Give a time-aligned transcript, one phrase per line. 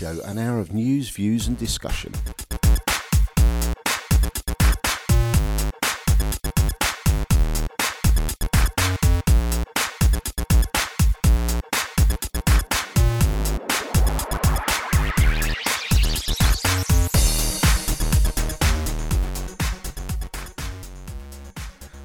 [0.00, 2.14] Show, an hour of news, views, and discussion.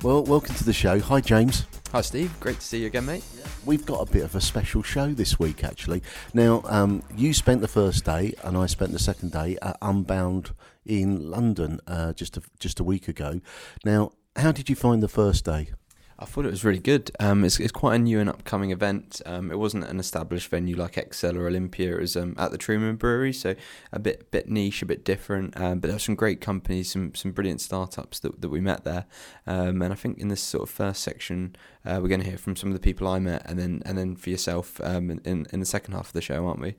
[0.06, 1.00] Well, welcome to the show.
[1.00, 1.66] Hi, James.
[1.92, 2.32] Hi, Steve.
[2.40, 3.24] Great to see you again, mate.
[3.66, 6.04] We've got a bit of a special show this week, actually.
[6.32, 10.52] Now, um, you spent the first day, and I spent the second day at Unbound
[10.86, 13.42] in London uh, just a, just a week ago.
[13.84, 15.70] Now, how did you find the first day?
[16.18, 17.12] I thought it was really good.
[17.20, 19.22] Um, it's, it's quite a new and upcoming event.
[19.26, 21.98] Um, it wasn't an established venue like Excel or Olympia.
[21.98, 23.56] It was um, at the Truman Brewery, so
[23.92, 25.60] a bit bit niche, a bit different.
[25.60, 28.86] Um, but there were some great companies, some some brilliant startups that, that we met
[28.86, 29.06] there.
[29.46, 31.56] Um, and I think in this sort of first section,
[31.86, 33.98] uh, we're going to hear from some of the people I met, and then and
[33.98, 36.76] then for yourself um, in in the second half of the show, aren't we?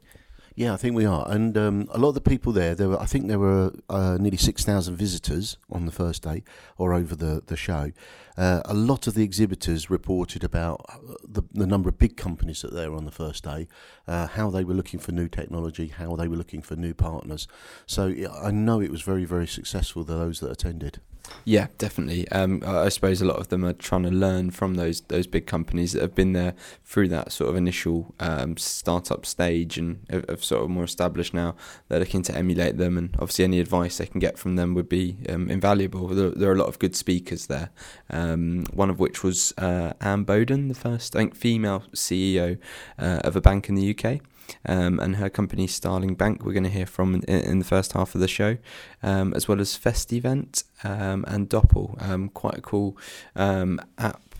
[0.58, 2.74] Yeah, I think we are, and um, a lot of the people there.
[2.74, 6.44] There were, I think, there were uh, nearly six thousand visitors on the first day,
[6.78, 7.92] or over the the show.
[8.38, 10.96] Uh, a lot of the exhibitors reported about uh,
[11.28, 13.68] the, the number of big companies that they were on the first day,
[14.08, 17.46] uh, how they were looking for new technology, how they were looking for new partners.
[17.84, 20.04] So I know it was very, very successful.
[20.04, 21.00] Those that attended.
[21.44, 22.28] Yeah, definitely.
[22.28, 25.46] Um, I suppose a lot of them are trying to learn from those those big
[25.46, 30.28] companies that have been there through that sort of initial um, startup stage and have,
[30.28, 31.55] have, sort of more established now.
[31.88, 34.88] They're looking to emulate them, and obviously any advice they can get from them would
[34.88, 36.08] be um, invaluable.
[36.08, 37.70] There, there, are a lot of good speakers there.
[38.11, 42.58] Um, one of which was uh, Anne Boden, the first I think female CEO
[42.98, 44.20] uh, of a bank in the UK
[44.64, 46.45] um, and her company Starling Bank.
[46.45, 48.58] We're going to hear from in, in, the first half of the show,
[49.02, 52.01] um, as well as Festyvent um, and Doppel.
[52.02, 52.96] Um, quite a cool
[53.34, 54.34] um, app,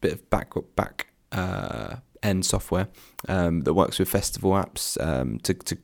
[0.00, 2.88] bit of back back uh, end software
[3.28, 4.94] um, that works with festival apps
[5.42, 5.76] to, to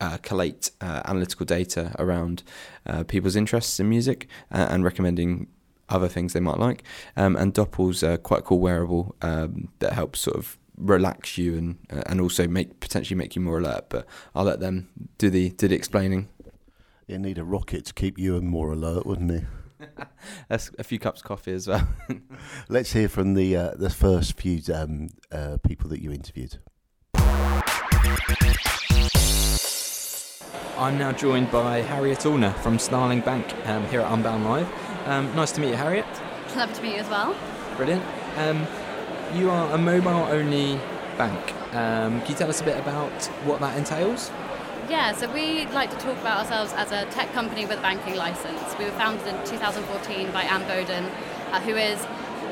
[0.00, 2.42] uh, collate uh, analytical data around
[2.86, 5.48] uh, people's interests in music uh, and recommending
[5.88, 6.84] other things they might like.
[7.16, 11.78] Um, and Doppel's quite a cool wearable um, that helps sort of relax you and
[11.90, 13.86] uh, and also make potentially make you more alert.
[13.88, 16.28] But I'll let them do the do the explaining.
[17.06, 19.46] You need a rocket to keep you more alert, wouldn't you?
[20.48, 21.88] That's a few cups of coffee as well.
[22.68, 26.58] Let's hear from the uh, the first few um, uh, people that you interviewed.
[30.76, 34.68] I'm now joined by Harriet Allner from Starling Bank um, here at Unbound Live.
[35.06, 36.06] Um, nice to meet you, Harriet.
[36.56, 37.36] Lovely to meet you as well.
[37.76, 38.04] Brilliant.
[39.34, 40.80] You are a mobile only
[41.18, 41.52] bank.
[41.74, 43.12] Um, can you tell us a bit about
[43.44, 44.30] what that entails?
[44.88, 48.16] Yeah, so we like to talk about ourselves as a tech company with a banking
[48.16, 48.62] license.
[48.78, 51.04] We were founded in 2014 by Anne Boden,
[51.52, 52.02] uh, who is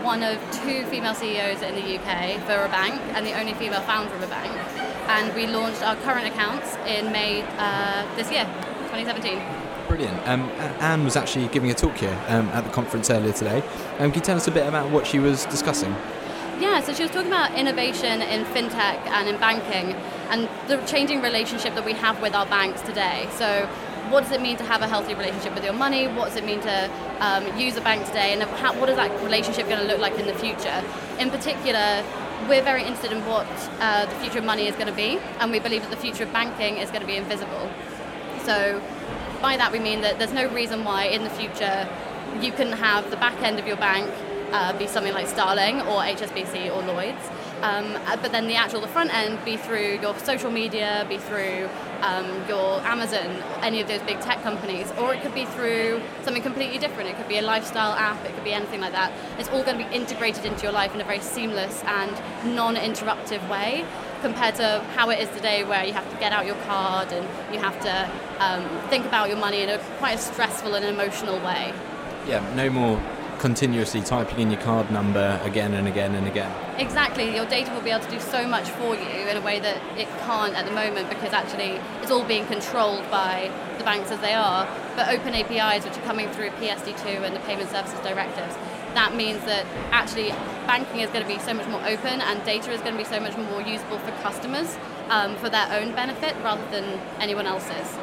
[0.05, 3.81] one of two female CEOs in the UK for a bank and the only female
[3.81, 4.53] founder of a bank.
[5.09, 8.45] And we launched our current accounts in May uh, this year,
[8.93, 9.41] 2017.
[9.89, 10.29] Brilliant.
[10.29, 10.43] Um,
[10.81, 13.63] Anne was actually giving a talk here um, at the conference earlier today.
[13.99, 15.97] Um, can you tell us a bit about what she was discussing?
[16.59, 19.93] Yeah, so she was talking about innovation in fintech and in banking
[20.31, 23.29] and the changing relationship that we have with our banks today.
[23.33, 23.67] So,
[24.09, 26.07] what does it mean to have a healthy relationship with your money?
[26.07, 26.91] What does it mean to
[27.21, 28.33] um, use a bank today?
[28.33, 30.83] And how, what is that relationship going to look like in the future?
[31.19, 32.03] In particular,
[32.49, 33.47] we're very interested in what
[33.81, 36.25] uh, the future of money is going to be, and we believe that the future
[36.25, 37.69] of banking is going to be invisible.
[38.45, 38.81] So,
[39.43, 41.87] by that we mean that there's no reason why in the future
[42.41, 44.11] you can have the back end of your bank
[44.57, 47.23] uh, be something like Starling or HSBC or Lloyds.
[47.61, 51.19] Um, uh, but then the actual the front end be through your social media, be
[51.19, 51.69] through
[52.01, 56.43] um, your Amazon, any of those big tech companies, or it could be through something
[56.43, 57.11] completely different.
[57.11, 59.13] It could be a lifestyle app, it could be anything like that.
[59.39, 63.47] It's all going to be integrated into your life in a very seamless and non-interruptive
[63.51, 63.85] way
[64.23, 67.27] compared to how it is today where you have to get out your card and
[67.55, 68.11] you have to
[68.45, 71.73] um, think about your money in a quite a stressful and emotional way.
[72.27, 73.01] Yeah, no more
[73.39, 76.53] continuously typing in your card number again and again and again.
[76.79, 79.61] Exactly, your data will be able to do so much for you in a way
[79.61, 84.11] that it can't at the moment because actually it's all being controlled by the banks
[84.11, 84.67] as they are.
[84.97, 88.55] But open APIs, which are coming through PSD2 and the Payment Services Directives,
[88.95, 90.31] that means that actually
[90.67, 93.05] banking is going to be so much more open and data is going to be
[93.05, 94.77] so much more usable for customers
[95.11, 97.97] um, for their own benefit rather than anyone else's.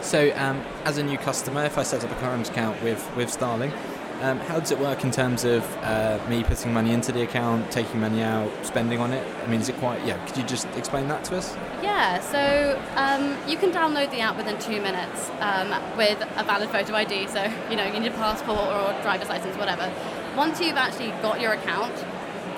[0.00, 3.30] So, um, as a new customer, if I set up a current account with, with
[3.30, 3.70] Starling,
[4.20, 7.70] um, how does it work in terms of uh, me putting money into the account,
[7.70, 9.26] taking money out, spending on it?
[9.42, 11.56] I mean, is it quite, yeah, could you just explain that to us?
[11.82, 16.70] Yeah, so um, you can download the app within two minutes um, with a valid
[16.70, 17.28] photo ID.
[17.28, 19.90] So, you know, you need a passport or a driver's license, whatever.
[20.36, 21.94] Once you've actually got your account,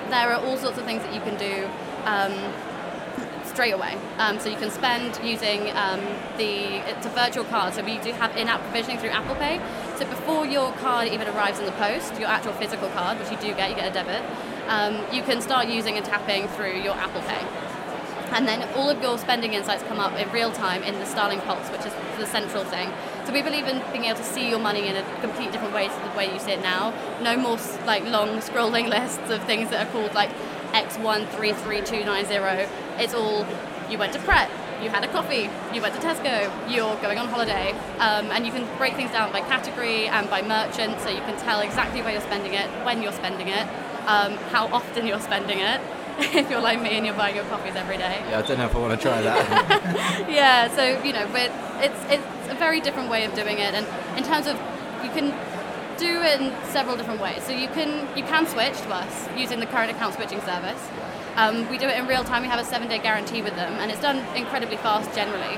[0.09, 1.69] there are all sorts of things that you can do.
[2.05, 2.53] Um,
[3.53, 3.95] straight away.
[4.17, 6.01] Um, so you can spend using um,
[6.37, 7.73] the it's a virtual card.
[7.73, 9.61] So we do have in-app provisioning through Apple Pay.
[9.97, 13.37] So before your card even arrives in the post, your actual physical card, which you
[13.37, 14.23] do get, you get a debit.
[14.67, 17.45] Um, you can start using and tapping through your Apple Pay.
[18.35, 21.39] And then all of your spending insights come up in real time in the Starling
[21.41, 22.89] Pulse, which is the central thing.
[23.25, 25.87] So we believe in being able to see your money in a complete different way
[25.87, 26.91] to the way you see it now.
[27.21, 30.31] No more like long scrolling lists of things that are called like
[30.71, 32.67] X133290.
[32.97, 33.45] It's all
[33.91, 34.49] you went to Pret,
[34.83, 38.51] you had a coffee, you went to Tesco, you're going on holiday, um, and you
[38.51, 42.11] can break things down by category and by merchant, so you can tell exactly where
[42.11, 43.67] you're spending it, when you're spending it,
[44.07, 45.81] um, how often you're spending it.
[46.19, 48.21] if you're like me and you're buying your coffees every day.
[48.29, 50.29] Yeah, I don't know if I want to try that.
[50.29, 51.49] yeah, so you know, but
[51.83, 54.55] it's it's a very different way of doing it, and in terms of
[55.03, 55.33] you can
[55.97, 57.41] do it in several different ways.
[57.43, 60.81] So you can you can switch to us using the current account switching service.
[61.35, 62.43] Um, we do it in real time.
[62.43, 65.57] We have a seven-day guarantee with them, and it's done incredibly fast generally.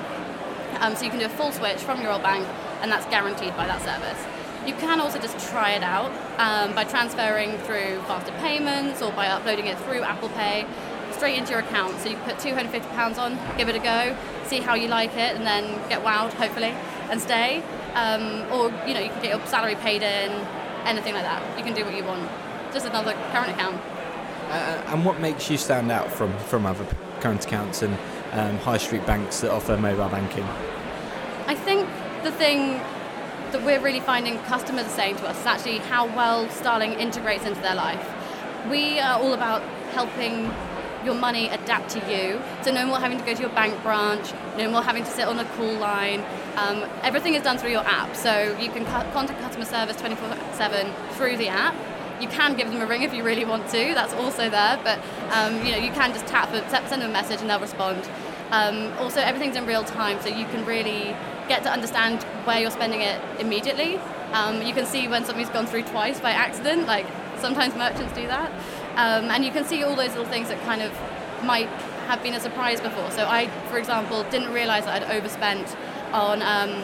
[0.79, 2.47] Um, so you can do a full switch from your old bank,
[2.81, 4.25] and that's guaranteed by that service.
[4.65, 9.27] You can also just try it out um, by transferring through faster payments or by
[9.27, 10.65] uploading it through Apple Pay
[11.11, 11.99] straight into your account.
[11.99, 15.35] So you can put £250 on, give it a go, see how you like it,
[15.35, 16.73] and then get wowed, hopefully,
[17.09, 17.61] and stay.
[17.93, 20.31] Um, or you know, you can get your salary paid in,
[20.85, 21.57] anything like that.
[21.57, 22.29] You can do what you want.
[22.73, 23.81] Just another current account.
[24.49, 26.85] Uh, and what makes you stand out from, from other
[27.19, 27.97] current accounts and
[28.31, 30.43] um, high street banks that offer mobile banking?
[31.47, 31.87] I think
[32.23, 32.81] the thing
[33.51, 37.45] that we're really finding customers are saying to us is actually how well Starling integrates
[37.45, 38.05] into their life.
[38.69, 39.61] We are all about
[39.93, 40.51] helping
[41.05, 42.41] your money adapt to you.
[42.63, 45.27] So no more having to go to your bank branch, no more having to sit
[45.27, 46.25] on a call line.
[46.55, 48.15] Um, everything is done through your app.
[48.15, 51.75] So you can contact customer service 24/7 through the app.
[52.21, 53.93] You can give them a ring if you really want to.
[53.93, 54.99] That's also there, but
[55.31, 58.07] um, you know you can just tap, send them a message, and they'll respond.
[58.51, 61.15] Um, also, everything's in real time, so you can really
[61.47, 63.99] get to understand where you're spending it immediately.
[64.31, 67.05] Um, you can see when something's gone through twice by accident, like
[67.39, 68.51] sometimes merchants do that.
[68.95, 70.91] Um, and you can see all those little things that kind of
[71.43, 71.67] might
[72.07, 73.09] have been a surprise before.
[73.11, 75.75] So I, for example, didn't realise that I'd overspent
[76.13, 76.83] on um,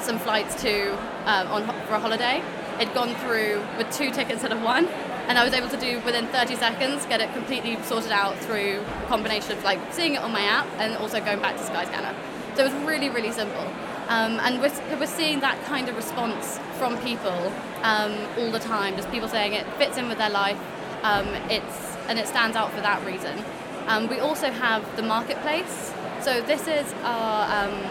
[0.00, 0.92] some flights to
[1.26, 2.42] um, on for a holiday.
[2.80, 4.86] It'd gone through with two tickets instead of one,
[5.28, 8.80] and I was able to do within 30 seconds get it completely sorted out through
[8.80, 12.14] a combination of like seeing it on my app and also going back to Skyscanner.
[12.54, 13.66] So it was really, really simple.
[14.08, 17.52] Um, and we're, we're seeing that kind of response from people
[17.82, 20.58] um, all the time, just people saying it fits in with their life,
[21.02, 23.36] um, it's, and it stands out for that reason.
[23.88, 25.92] Um, we also have the marketplace.
[26.20, 27.82] So this is our, um,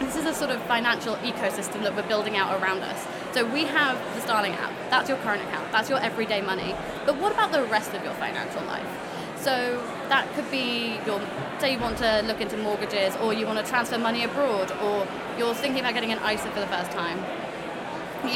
[0.00, 3.06] this is a sort of financial ecosystem that we're building out around us.
[3.32, 6.74] So we have the Starling app, that's your current account, that's your everyday money.
[7.04, 8.88] But what about the rest of your financial life?
[9.36, 11.20] So that could be your,
[11.60, 15.06] say you want to look into mortgages or you want to transfer money abroad or
[15.38, 17.22] you're thinking about getting an ISA for the first time.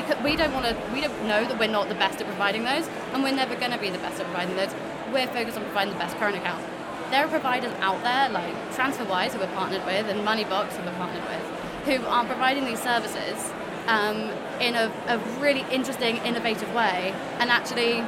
[0.06, 2.64] Could, we don't want to, we don't know that we're not the best at providing
[2.64, 4.70] those and we're never going to be the best at providing those.
[5.12, 6.64] We're focused on providing the best current account.
[7.10, 10.96] There are providers out there like TransferWise who we're partnered with and Moneybox who we're
[10.96, 11.42] partnered with
[11.84, 13.52] who are providing these services
[13.86, 18.04] um, in a, a really interesting, innovative way and actually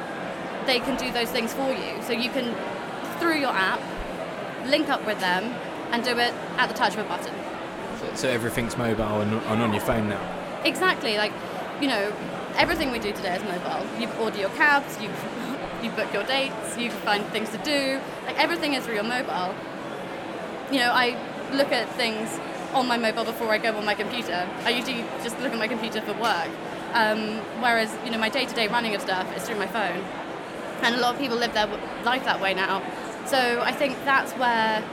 [0.65, 2.01] they can do those things for you.
[2.01, 2.55] So you can
[3.19, 3.79] through your app,
[4.65, 5.43] link up with them,
[5.91, 7.33] and do it at the touch of a button.
[7.99, 10.61] So, so everything's mobile and, and on your phone now.
[10.63, 11.17] Exactly.
[11.17, 11.31] Like,
[11.81, 12.13] you know,
[12.55, 13.85] everything we do today is mobile.
[13.99, 15.09] You order your cabs, you
[15.83, 17.99] you book your dates, you find things to do.
[18.25, 19.53] Like everything is through your mobile.
[20.71, 21.15] You know, I
[21.53, 22.39] look at things
[22.75, 24.47] on my mobile before I go on my computer.
[24.65, 26.49] I usually just look at my computer for work.
[26.93, 30.03] Um, whereas, you know, my day-to-day running of stuff is through my phone.
[30.83, 31.67] And a lot of people live their
[32.03, 32.83] life that way now.
[33.25, 34.83] So I think that's where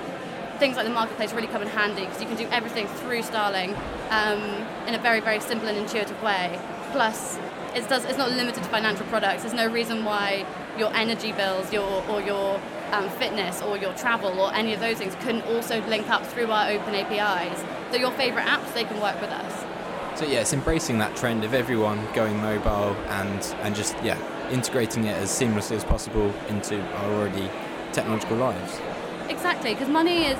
[0.59, 3.75] things like the marketplace really come in handy because you can do everything through Starling
[4.11, 4.41] um,
[4.87, 6.59] in a very, very simple and intuitive way.
[6.93, 7.39] Plus,
[7.75, 9.43] it does, it's not limited to financial products.
[9.43, 10.47] There's no reason why
[10.79, 12.61] your energy bills your, or your
[12.92, 16.50] um, fitness or your travel or any of those things couldn't also link up through
[16.50, 17.64] our open APIs.
[17.90, 20.18] So your favorite apps, they can work with us.
[20.18, 24.18] So yeah, it's embracing that trend of everyone going mobile and, and just, yeah,
[24.50, 27.50] integrating it as seamlessly as possible into our already
[27.92, 28.78] technological lives.
[29.28, 30.38] Exactly, because money is,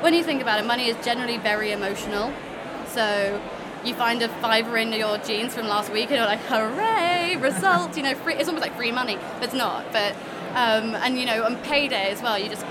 [0.00, 2.32] when you think about it, money is generally very emotional.
[2.88, 3.40] So
[3.84, 7.96] you find a fiver in your jeans from last week and you're like, hooray, result,
[7.98, 9.84] you know, free, it's almost like free money, but it's not.
[9.92, 10.16] But,
[10.54, 12.64] um, and you know, on payday as well, you just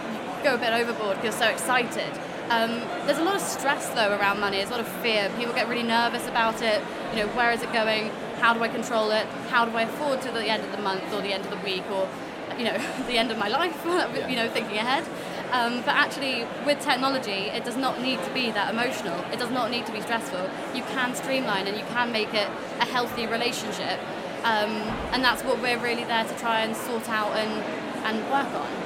[0.43, 2.11] go a bit overboard because you're so excited.
[2.49, 2.71] Um,
[3.05, 5.31] there's a lot of stress though around money, there's a lot of fear.
[5.37, 8.09] People get really nervous about it, you know, where is it going?
[8.39, 9.25] How do I control it?
[9.49, 11.63] How do I afford to the end of the month or the end of the
[11.65, 12.09] week or
[12.57, 13.79] you know, the end of my life,
[14.29, 15.03] you know, thinking ahead.
[15.51, 19.19] Um, but actually, with technology, it does not need to be that emotional.
[19.31, 20.49] It does not need to be stressful.
[20.73, 22.49] You can streamline and you can make it
[22.79, 23.99] a healthy relationship.
[24.43, 24.71] Um,
[25.13, 27.63] and that's what we're really there to try and sort out and,
[28.05, 28.83] and work on.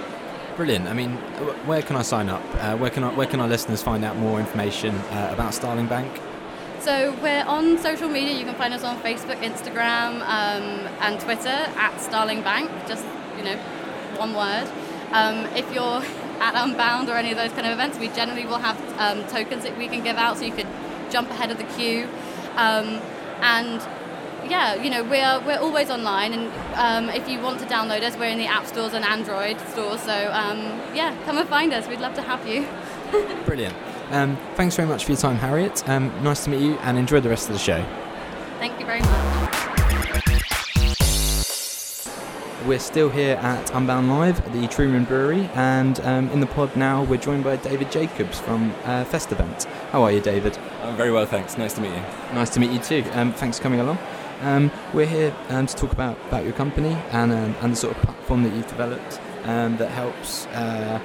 [0.56, 0.88] Brilliant.
[0.88, 1.12] I mean,
[1.68, 2.42] where can I sign up?
[2.56, 5.88] Uh, where can I, where can our listeners find out more information uh, about Starling
[5.88, 6.12] Bank?
[6.80, 8.34] So we're on social media.
[8.34, 12.72] You can find us on Facebook, Instagram, um, and Twitter at Starling Bank.
[12.88, 13.06] Just
[13.38, 13.58] you know,
[14.18, 14.70] one word.
[15.12, 16.02] Um, if you're
[16.40, 19.64] at Unbound or any of those kind of events, we generally will have um, tokens
[19.64, 20.68] that we can give out, so you could
[21.10, 22.08] jump ahead of the queue.
[22.56, 23.02] Um,
[23.42, 23.82] and
[24.50, 28.16] yeah, you know, we're we're always online, and um, if you want to download us,
[28.18, 30.02] we're in the app stores and Android stores.
[30.02, 30.60] So um,
[30.94, 31.88] yeah, come and find us.
[31.88, 32.68] We'd love to have you.
[33.46, 33.76] Brilliant.
[34.12, 35.88] Um, thanks very much for your time, Harriet.
[35.90, 37.84] Um, nice to meet you, and enjoy the rest of the show.
[38.60, 39.68] Thank you very much.
[42.66, 46.76] We're still here at Unbound Live at the Truman Brewery, and um, in the pod
[46.76, 49.64] now we're joined by David Jacobs from uh, Festyvent.
[49.92, 50.58] How are you, David?
[50.82, 51.58] I'm very well, thanks.
[51.58, 52.02] Nice to meet you.
[52.34, 53.10] Nice to meet you too.
[53.14, 53.98] Um, thanks for coming along.
[54.42, 57.96] Um, we're here um, to talk about, about your company and, um, and the sort
[57.96, 61.00] of platform that you've developed um, that helps uh,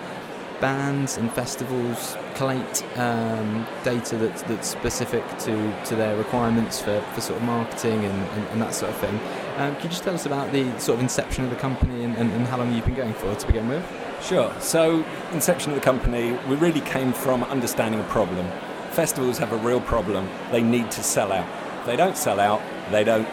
[0.61, 7.21] bands and festivals collate um, data that's, that's specific to, to their requirements for, for
[7.21, 9.19] sort of marketing and, and, and that sort of thing.
[9.57, 12.17] Um, could you just tell us about the sort of inception of the company and,
[12.17, 13.85] and, and how long you've been going for to begin with?
[14.23, 14.55] Sure.
[14.61, 18.47] So, inception of the company, we really came from understanding a problem.
[18.93, 20.29] Festivals have a real problem.
[20.53, 21.62] They need to sell out.
[21.87, 23.29] They don't sell out, they don't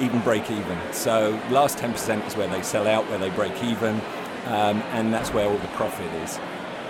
[0.00, 0.78] even break even.
[0.92, 4.00] So, last 10% is where they sell out, where they break even,
[4.46, 6.38] um, and that's where all the profit is.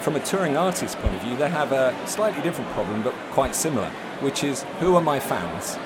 [0.01, 3.55] From a touring artist point of view, they have a slightly different problem, but quite
[3.55, 3.89] similar,
[4.21, 5.79] which is who are my fans?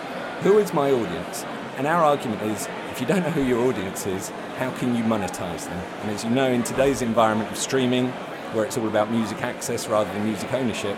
[0.43, 1.45] Who is my audience?
[1.77, 5.05] And our argument is if you don't know who your audience is, how can you
[5.05, 5.85] monetize them?
[6.03, 8.09] And as you know, in today's environment of streaming,
[8.53, 10.97] where it's all about music access rather than music ownership,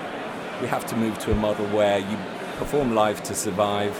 [0.63, 2.17] we have to move to a model where you
[2.59, 3.95] perform live to survive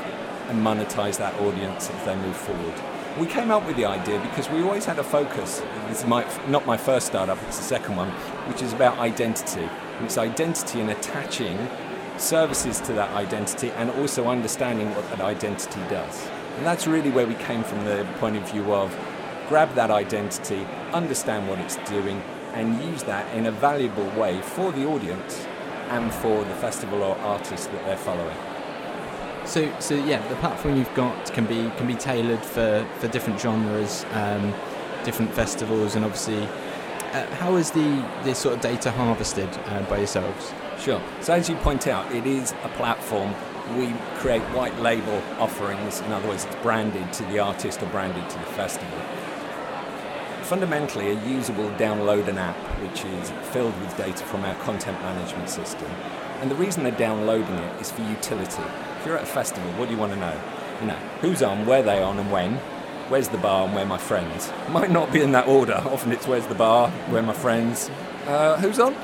[0.51, 2.75] and monetize that audience as they move forward.
[3.19, 5.63] We came up with the idea because we always had a focus.
[5.89, 8.11] This is my, not my first startup, it's the second one,
[8.49, 9.69] which is about identity.
[9.97, 11.57] And it's identity and attaching
[12.19, 16.29] services to that identity and also understanding what that identity does.
[16.57, 18.95] And that's really where we came from the point of view of
[19.49, 24.73] grab that identity, understand what it's doing, and use that in a valuable way for
[24.73, 25.47] the audience
[25.89, 28.37] and for the festival or artist that they're following.
[29.45, 33.41] So, so yeah, the platform you've got can be can be tailored for, for different
[33.41, 34.55] genres, um,
[35.05, 36.43] different festivals, and obviously,
[37.13, 40.53] uh, how is the this sort of data harvested uh, by yourselves?
[40.79, 41.03] Sure.
[41.21, 43.35] So as you point out, it is a platform.
[43.77, 46.01] We create white label offerings.
[46.01, 48.99] In other words, it's branded to the artist or branded to the festival.
[50.43, 55.01] Fundamentally, a user will download an app which is filled with data from our content
[55.03, 55.89] management system.
[56.41, 58.65] And the reason they're downloading it is for utility.
[59.01, 60.39] If you're at a festival, what do you want to know?
[60.83, 62.57] You know, who's on, where they on, and when.
[63.09, 64.53] Where's the bar and where my friends?
[64.69, 65.83] Might not be in that order.
[65.87, 67.91] Often it's where's the bar, where my friends,
[68.27, 68.95] uh, who's on.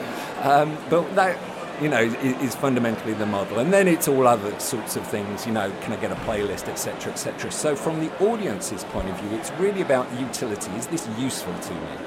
[0.42, 1.38] Um, but that
[1.80, 3.58] you know, is, fundamentally the model.
[3.58, 6.68] And then it's all other sorts of things, you know, can I get a playlist,
[6.68, 7.50] etc., etc.
[7.50, 10.70] So from the audience's point of view, it's really about utility.
[10.72, 11.98] Is this useful to me?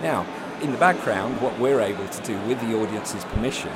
[0.00, 0.26] Now,
[0.62, 3.72] in the background, what we're able to do with the audience's permission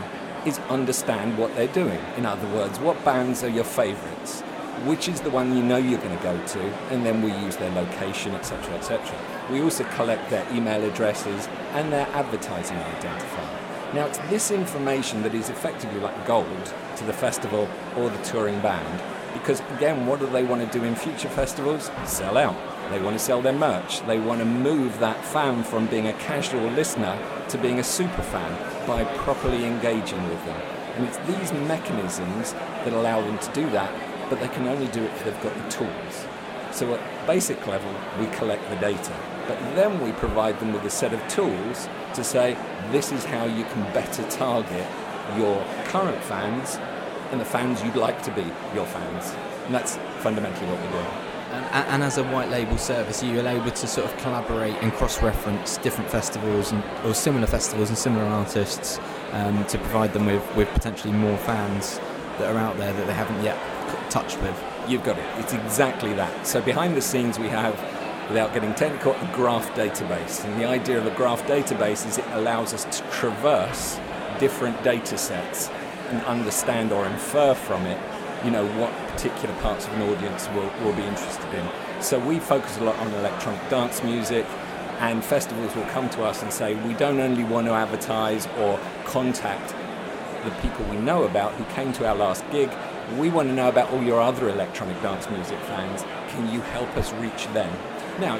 [0.47, 2.00] is understand what they're doing.
[2.17, 4.41] In other words, what bands are your favourites?
[4.85, 6.61] Which is the one you know you're going to go to,
[6.91, 9.19] and then we use their location, etc., etc.
[9.50, 13.95] We also collect their email addresses and their advertising identifier.
[13.95, 18.61] Now, it's this information that is effectively like gold to the festival or the touring
[18.61, 19.00] band,
[19.47, 21.88] because again, what do they want to do in future festivals?
[22.05, 22.57] Sell out.
[22.91, 24.05] They want to sell their merch.
[24.05, 27.17] They want to move that fan from being a casual listener
[27.50, 30.61] to being a super fan by properly engaging with them.
[30.97, 35.05] And it's these mechanisms that allow them to do that, but they can only do
[35.05, 36.26] it if they've got the tools.
[36.73, 39.15] So at basic level, we collect the data,
[39.47, 42.57] but then we provide them with a set of tools to say,
[42.91, 44.88] this is how you can better target
[45.37, 46.81] your current fans
[47.30, 48.42] and the fans you'd like to be
[48.75, 49.35] your fans.
[49.66, 51.26] And that's fundamentally what we're doing.
[51.73, 54.75] And, and, as a white label service, you are you able to sort of collaborate
[54.83, 58.99] and cross-reference different festivals and, or similar festivals and similar artists
[59.33, 61.99] um, to provide them with, with potentially more fans
[62.38, 63.56] that are out there that they haven't yet
[64.11, 64.62] touched with?
[64.88, 65.25] You've got it.
[65.38, 66.47] It's exactly that.
[66.47, 67.75] So behind the scenes, we have
[68.28, 70.45] without getting technical, a graph database.
[70.45, 73.99] And the idea of a graph database is it allows us to traverse
[74.38, 75.71] different data sets
[76.09, 77.99] and understand or infer from it,
[78.45, 81.69] you know, what particular parts of an audience will, will be interested in.
[82.03, 84.47] So we focus a lot on electronic dance music,
[84.99, 88.81] And festivals will come to us and say, we don't only want to advertise or
[89.05, 89.75] contact
[90.47, 92.71] the people we know about who came to our last gig,
[93.19, 96.03] we want to know about all your other electronic dance music fans.
[96.29, 97.71] Can you help us reach them?
[98.21, 98.37] Now,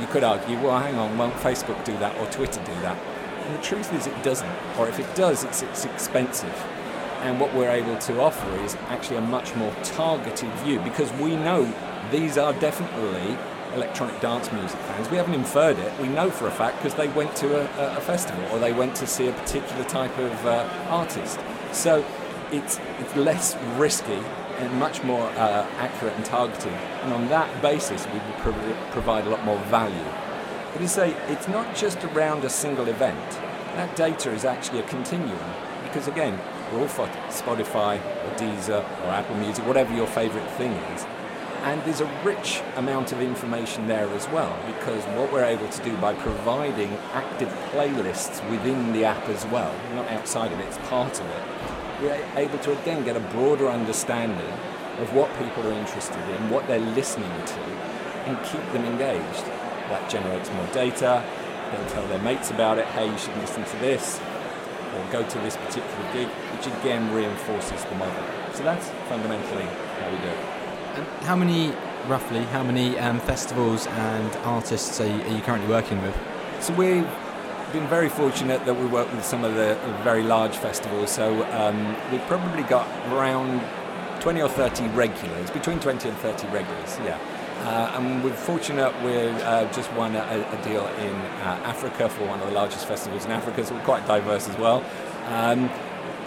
[0.00, 2.96] you could argue, well, hang on, won't Facebook do that or Twitter do that?
[3.44, 4.50] And the truth is, it doesn't.
[4.78, 6.54] Or if it does, it's, it's expensive.
[7.20, 11.36] And what we're able to offer is actually a much more targeted view because we
[11.36, 11.70] know
[12.10, 13.36] these are definitely
[13.74, 15.10] electronic dance music fans.
[15.10, 15.92] We haven't inferred it.
[16.00, 18.96] We know for a fact because they went to a, a, festival or they went
[18.96, 21.38] to see a particular type of uh, artist.
[21.72, 22.04] So
[22.50, 24.20] it's, it's less risky
[24.58, 26.72] and much more uh, accurate and targeted.
[27.02, 30.04] And on that basis, we pro- provide a lot more value.
[30.72, 33.30] But you say it's not just around a single event.
[33.76, 35.38] That data is actually a continuum
[35.84, 36.38] because again,
[36.72, 41.06] all Spotify or Deezer or Apple Music, whatever your favorite thing is.
[41.62, 45.82] And there's a rich amount of information there as well, because what we're able to
[45.84, 50.78] do by providing active playlists within the app as well, not outside of it, it's
[50.88, 51.42] part of it,
[52.00, 54.52] we're able to again get a broader understanding
[55.00, 57.60] of what people are interested in, what they're listening to,
[58.24, 59.44] and keep them engaged.
[59.90, 61.22] That generates more data,
[61.72, 64.18] they'll tell their mates about it, hey, you should listen to this,
[64.96, 66.28] or go to this particular gig,
[66.60, 68.24] which again reinforces the model.
[68.52, 70.38] So that's fundamentally how we do it.
[70.96, 71.72] And how many,
[72.06, 76.16] roughly, how many um, festivals and artists are you, are you, currently working with?
[76.60, 77.08] So we've
[77.72, 81.10] been very fortunate that we work with some of the very large festivals.
[81.10, 83.62] So um, we've probably got around
[84.20, 87.18] 20 or 30 regulars, between 20 and 30 regulars, yeah.
[87.60, 92.26] Uh, and we're fortunate we uh, just won a, a deal in uh, Africa for
[92.26, 94.84] one of the largest festivals in Africa, so we're quite diverse as well.
[95.26, 95.70] Um,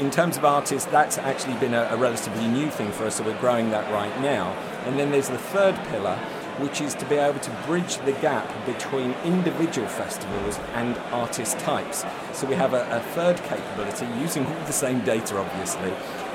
[0.03, 3.23] in terms of artists, that's actually been a, a, relatively new thing for us, so
[3.23, 4.51] we're growing that right now.
[4.85, 6.17] And then there's the third pillar,
[6.59, 12.03] which is to be able to bridge the gap between individual festivals and artist types.
[12.33, 15.91] So we have a, a third capability using all the same data, obviously,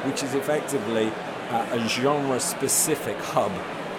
[0.09, 1.13] which is effectively
[1.51, 3.53] uh, a genre specific hub.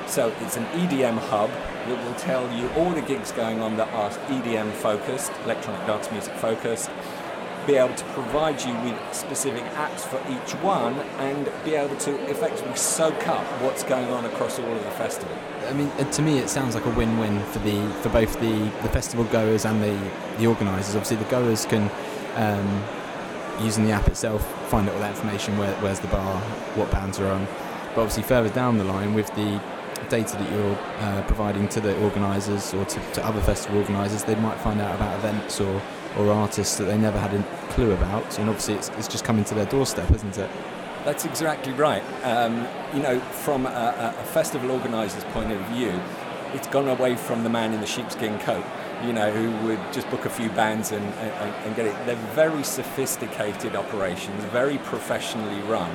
[0.08, 3.94] So it's an EDM hub that will tell you all the gigs going on that
[3.94, 6.90] are EDM focused, electronic dance music focused
[7.70, 12.12] be able to provide you with specific apps for each one and be able to
[12.28, 15.38] effectively soak up what's going on across all of the festival.
[15.68, 18.58] I mean, uh, to me, it sounds like a win-win for the for both the,
[18.82, 20.96] the festival goers and the the organisers.
[20.96, 21.90] Obviously, the goers can.
[22.36, 22.84] Um,
[23.62, 26.40] using the app itself, find out all that information, where, where's the bar,
[26.76, 27.46] what bands are on.
[27.94, 29.62] But obviously, further down the line, with the
[30.08, 34.36] data that you're uh, providing to the organisers or to, to other festival organisers, they
[34.36, 35.82] might find out about events or
[36.18, 37.44] or artists that they never had a
[37.74, 38.40] clue about.
[38.40, 40.50] And obviously, it's, it's just coming to their doorstep, isn't it?
[41.06, 42.04] That's exactly right.
[42.24, 46.00] Um, you know, from a, a festival organiser's point of view,
[46.54, 48.66] it's gone away from the man in the sheepskin coat,
[49.06, 51.96] you know, who would just book a few bands and, and, and get it.
[52.06, 55.90] They're very sophisticated operations, very professionally run.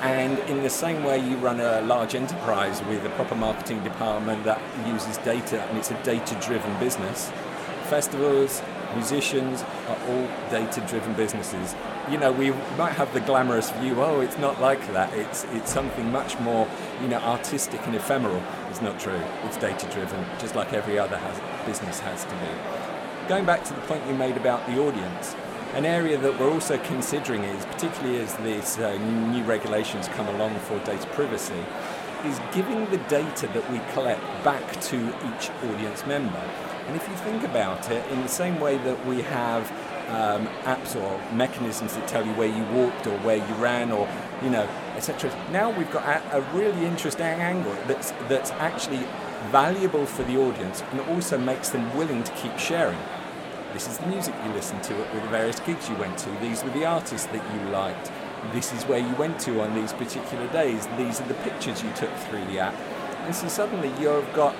[0.00, 4.44] And in the same way you run a large enterprise with a proper marketing department
[4.44, 7.30] that uses data and it's a data driven business,
[7.84, 8.62] festivals,
[8.96, 11.74] musicians are all data driven businesses.
[12.10, 15.12] You know, we might have the glamorous view, oh, it's not like that.
[15.14, 16.66] It's, it's something much more,
[17.02, 18.42] you know, artistic and ephemeral.
[18.70, 19.20] It's not true.
[19.44, 23.28] It's data driven, just like every other has, business has to be.
[23.28, 25.34] Going back to the point you made about the audience,
[25.74, 28.96] an area that we're also considering is, particularly as these uh,
[29.32, 31.64] new regulations come along for data privacy,
[32.24, 34.96] is giving the data that we collect back to
[35.28, 36.42] each audience member.
[36.86, 39.70] And if you think about it, in the same way that we have
[40.08, 44.08] um, apps or mechanisms that tell you where you walked or where you ran or
[44.42, 45.30] you know etc.
[45.50, 49.04] Now we've got a, a, really interesting angle that's that's actually
[49.50, 52.98] valuable for the audience and also makes them willing to keep sharing.
[53.72, 56.30] This is the music you listened to at the various gigs you went to.
[56.40, 58.10] These were the artists that you liked.
[58.52, 60.86] This is where you went to on these particular days.
[60.96, 62.74] These are the pictures you took through the app.
[63.26, 64.54] And so suddenly you've got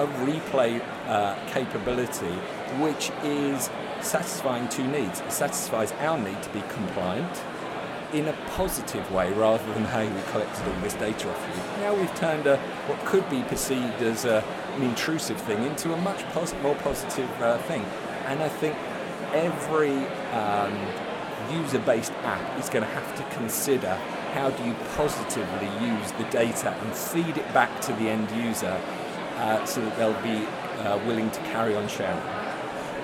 [0.00, 2.34] a replay uh, capability
[2.80, 3.68] which is
[4.00, 5.20] satisfying two needs.
[5.20, 7.42] It satisfies our need to be compliant
[8.14, 11.82] in a positive way rather than, hey, we collected all this data off you.
[11.82, 14.42] Now we've turned a, what could be perceived as a,
[14.76, 17.82] an intrusive thing into a much pos- more positive uh, thing.
[18.26, 18.76] And I think
[19.32, 20.76] every um,
[21.52, 23.94] user based app is going to have to consider
[24.32, 28.80] how do you positively use the data and feed it back to the end user
[29.40, 30.46] uh, so that they'll be
[30.80, 32.18] uh, willing to carry on sharing.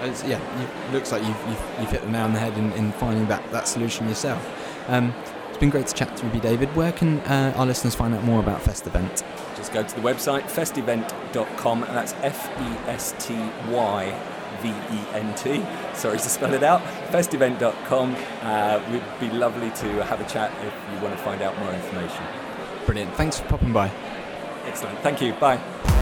[0.03, 2.71] It's, yeah, it looks like you've, you've, you've, hit the nail on the head in,
[2.73, 4.47] in finding that, that solution yourself.
[4.89, 5.15] Um,
[5.49, 6.75] it's been great to chat to you, David.
[6.77, 9.25] Where can uh, our listeners find out more about Festyvent?
[9.57, 13.35] Just go to the website festyvent.com, and that's F E S T
[13.71, 14.21] Y
[14.61, 15.65] V E N T.
[15.95, 16.83] Sorry to spell it out.
[17.11, 18.17] Festyvent.com.
[18.43, 21.73] Uh, would be lovely to have a chat if you want to find out more
[21.73, 22.23] information.
[22.85, 23.15] Brilliant.
[23.15, 23.91] Thanks for popping by.
[24.67, 24.99] Excellent.
[24.99, 25.33] Thank you.
[25.35, 25.96] Bye.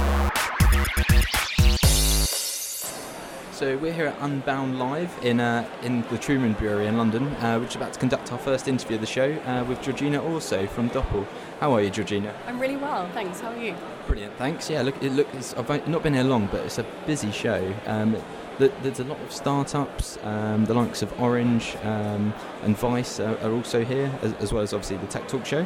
[3.65, 7.29] So we're here at Unbound Live in uh, in the Truman Brewery in London.
[7.37, 10.23] Uh, we're just about to conduct our first interview of the show uh, with Georgina
[10.23, 11.27] also from Doppel.
[11.61, 12.35] How are you, Georgina?
[12.47, 13.41] I'm really well, thanks.
[13.41, 13.75] How are you?
[14.07, 14.69] Brilliant, thanks.
[14.69, 17.75] Yeah, look, it look, it's, I've not been here long, but it's a busy show.
[17.87, 18.15] Um,
[18.59, 23.51] there's a lot of startups, um, the likes of Orange um, and Vice are, are
[23.51, 25.65] also here, as, as, well as obviously the Tech Talk show.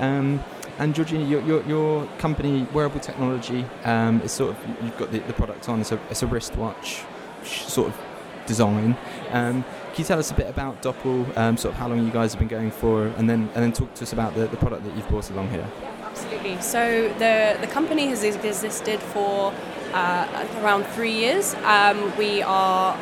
[0.00, 0.44] Um,
[0.78, 5.20] and Georgina, your, your, your, company, Wearable Technology, um, is sort of you've got the,
[5.20, 5.80] the product on.
[5.80, 7.04] It's a, it's a wristwatch
[7.44, 8.00] sort of
[8.46, 8.96] design.
[9.30, 12.10] Um, can you tell us a bit about Doppel, um, sort of how long you
[12.10, 14.56] guys have been going for, and then and then talk to us about the, the
[14.56, 15.66] product that you've brought along here?
[16.04, 16.60] Absolutely.
[16.60, 19.52] So the the company has existed for
[19.92, 21.54] uh, around three years.
[21.64, 22.96] Um, we are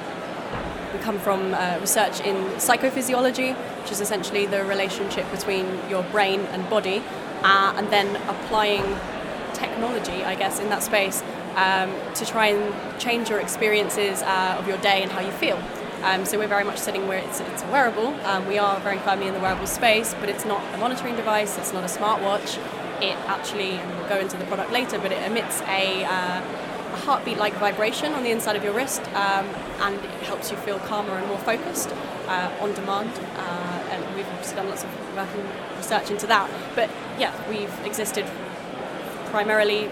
[0.93, 6.41] we come from uh, research in psychophysiology, which is essentially the relationship between your brain
[6.53, 7.03] and body,
[7.43, 8.85] uh, and then applying
[9.53, 11.23] technology, I guess, in that space
[11.57, 15.61] um, to try and change your experiences uh, of your day and how you feel.
[16.03, 18.09] Um, so we're very much sitting where it's, it's a wearable.
[18.27, 21.59] Um, we are very firmly in the wearable space, but it's not a monitoring device.
[21.59, 22.59] It's not a smartwatch.
[23.03, 26.97] It actually, and we'll go into the product later, but it emits a, uh, a
[27.05, 29.47] heartbeat-like vibration on the inside of your wrist, um,
[29.81, 31.91] and it helps you feel calmer and more focused
[32.29, 33.11] uh, on demand.
[33.37, 36.49] Uh, and we've done lots of work and research into that.
[36.75, 38.27] But yeah, we've existed
[39.31, 39.91] primarily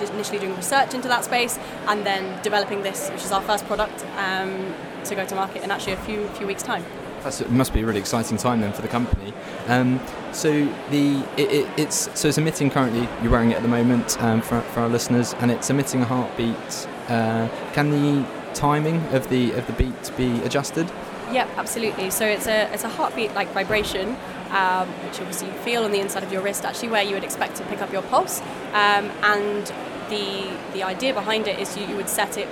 [0.00, 4.04] initially doing research into that space and then developing this, which is our first product,
[4.16, 6.84] um, to go to market in actually a few few weeks' time.
[7.22, 9.32] That's, it must be a really exciting time then for the company.
[9.68, 10.00] Um,
[10.32, 10.50] so
[10.90, 13.08] the it, it, it's so it's emitting currently.
[13.22, 16.04] You're wearing it at the moment um, for, for our listeners, and it's emitting a
[16.04, 16.88] heartbeat.
[17.08, 20.90] Uh, can the timing of the of the beat be adjusted?
[21.30, 22.10] Yep, absolutely.
[22.10, 24.16] So it's a it's a heartbeat like vibration
[24.52, 27.24] um, which obviously you feel on the inside of your wrist, actually where you would
[27.24, 28.40] expect to pick up your pulse.
[28.72, 29.72] Um, and
[30.08, 32.48] the the idea behind it is you, you would set it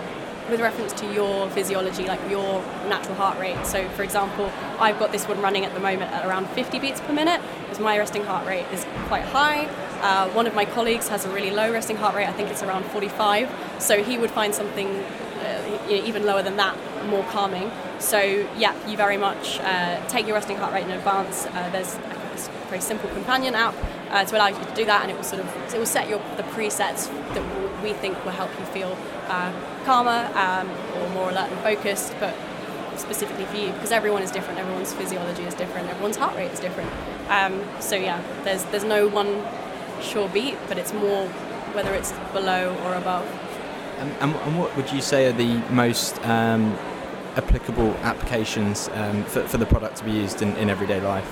[0.50, 3.64] with reference to your physiology, like your natural heart rate.
[3.64, 7.00] So, for example, I've got this one running at the moment at around 50 beats
[7.00, 9.66] per minute, because my resting heart rate is quite high.
[10.02, 12.62] Uh, one of my colleagues has a really low resting heart rate, I think it's
[12.62, 13.48] around 45.
[13.78, 15.04] So, he would find something
[15.40, 16.76] uh, even lower than that
[17.07, 17.70] more calming.
[17.98, 18.20] So
[18.57, 21.46] yeah, you very much uh, take your resting heart rate in advance.
[21.46, 23.74] Uh, there's a very simple companion app
[24.11, 26.09] uh, to allow you to do that, and it will sort of it will set
[26.09, 28.96] your the presets that we think will help you feel
[29.85, 32.35] calmer um, or more alert and focused, but
[32.96, 34.59] specifically for you because everyone is different.
[34.59, 35.88] Everyone's physiology is different.
[35.88, 36.90] Everyone's heart rate is different.
[37.29, 39.44] Um, so yeah, there's there's no one
[40.03, 41.26] sure beat, but it's more
[41.74, 43.26] whether it's below or above.
[44.00, 46.72] And, and, what would you say are the most um,
[47.36, 51.30] applicable applications um, for, for the product to be used in, in everyday life?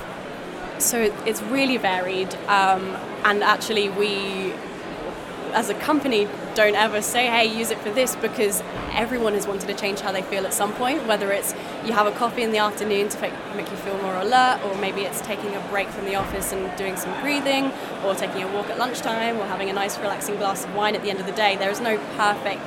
[0.79, 4.53] So it's really varied, um, and actually, we
[5.53, 9.67] as a company don't ever say, hey, use it for this because everyone has wanted
[9.69, 12.51] to change how they feel at some point, whether it's you have a coffee in
[12.53, 13.21] the afternoon to
[13.55, 16.77] make you feel more alert, or maybe it's taking a break from the office and
[16.77, 17.73] doing some breathing,
[18.05, 21.03] or taking a walk at lunchtime, or having a nice relaxing glass of wine at
[21.03, 21.57] the end of the day.
[21.57, 22.61] There is no perfect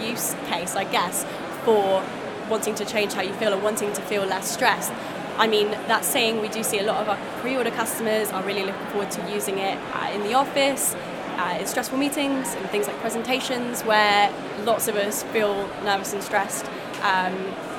[0.00, 1.24] use case, I guess,
[1.64, 2.04] for
[2.48, 4.92] wanting to change how you feel or wanting to feel less stressed.
[5.38, 8.42] I mean, that saying, we do see a lot of our pre order customers are
[8.42, 10.94] really looking forward to using it uh, in the office,
[11.38, 14.32] uh, in stressful meetings, and things like presentations where
[14.64, 16.66] lots of us feel nervous and stressed,
[17.02, 17.34] um,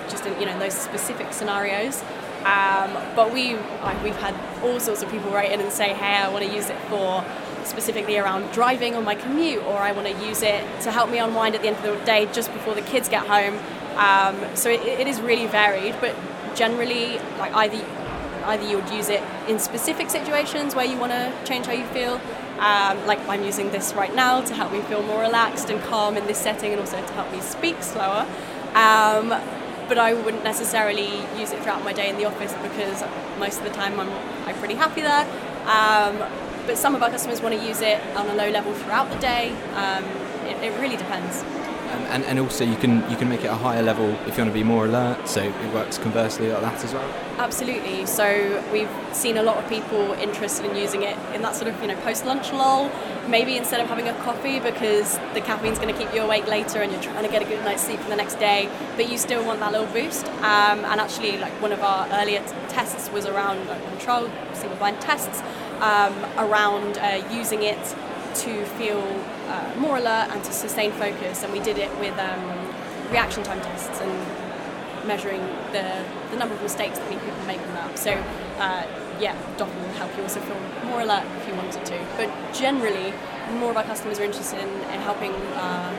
[0.10, 2.04] just in you know those specific scenarios.
[2.46, 3.56] Um, but we,
[4.04, 6.70] we've had all sorts of people write in and say, hey, I want to use
[6.70, 7.24] it for
[7.64, 11.20] specifically around driving on my commute, or I want to use it to help me
[11.20, 13.58] unwind at the end of the day just before the kids get home.
[13.96, 16.16] Um, so it, it is really varied, but
[16.54, 17.78] generally, like either
[18.44, 21.86] either you would use it in specific situations where you want to change how you
[21.88, 22.20] feel,
[22.60, 26.18] um, like I'm using this right now to help me feel more relaxed and calm
[26.18, 28.26] in this setting, and also to help me speak slower.
[28.76, 29.30] Um,
[29.88, 33.04] but I wouldn't necessarily use it throughout my day in the office because
[33.38, 34.10] most of the time I'm,
[34.48, 35.28] I'm pretty happy there.
[35.68, 36.18] Um,
[36.66, 39.20] but some of our customers want to use it on a low level throughout the
[39.20, 39.52] day.
[39.76, 40.04] Um,
[40.46, 41.44] it, it really depends.
[41.94, 44.44] Um, and, and also you can you can make it a higher level if you
[44.44, 47.08] want to be more alert so it works conversely like that as well.
[47.38, 48.06] Absolutely.
[48.06, 51.80] So we've seen a lot of people interested in using it in that sort of
[51.82, 52.92] you know post lunch lull
[53.28, 56.82] maybe instead of having a coffee because the caffeine's going to keep you awake later
[56.82, 59.18] and you're trying to get a good night's sleep for the next day but you
[59.18, 60.26] still want that little boost.
[60.42, 64.78] Um, and actually like one of our earlier t- tests was around like, controlled single
[64.78, 65.42] blind tests
[65.82, 67.96] um, around uh, using it
[68.34, 69.02] to feel
[69.48, 71.44] uh, more alert and to sustain focus.
[71.44, 72.44] And we did it with um,
[73.12, 78.00] reaction time tests and measuring the, the number of mistakes that people make on that.
[78.00, 78.12] So,
[78.58, 78.88] uh,
[79.20, 81.98] yeah, Doppel will help you also feel more alert if you wanted to.
[82.18, 83.14] But generally,
[83.60, 85.92] more of our customers are interested in, in helping uh,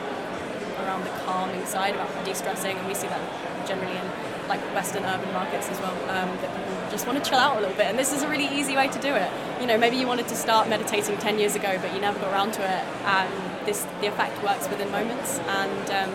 [0.83, 3.21] around the calming side, about de-stressing, and we see that
[3.67, 4.07] generally in
[4.47, 7.59] like Western urban markets as well, um, that people just want to chill out a
[7.59, 7.87] little bit.
[7.87, 9.29] And this is a really easy way to do it.
[9.59, 12.31] You know, maybe you wanted to start meditating 10 years ago, but you never got
[12.31, 12.83] around to it.
[13.05, 16.13] And this, the effect works within moments, and um,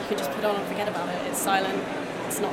[0.00, 1.20] you can just put on and forget about it.
[1.28, 1.82] It's silent.
[2.26, 2.52] It's not.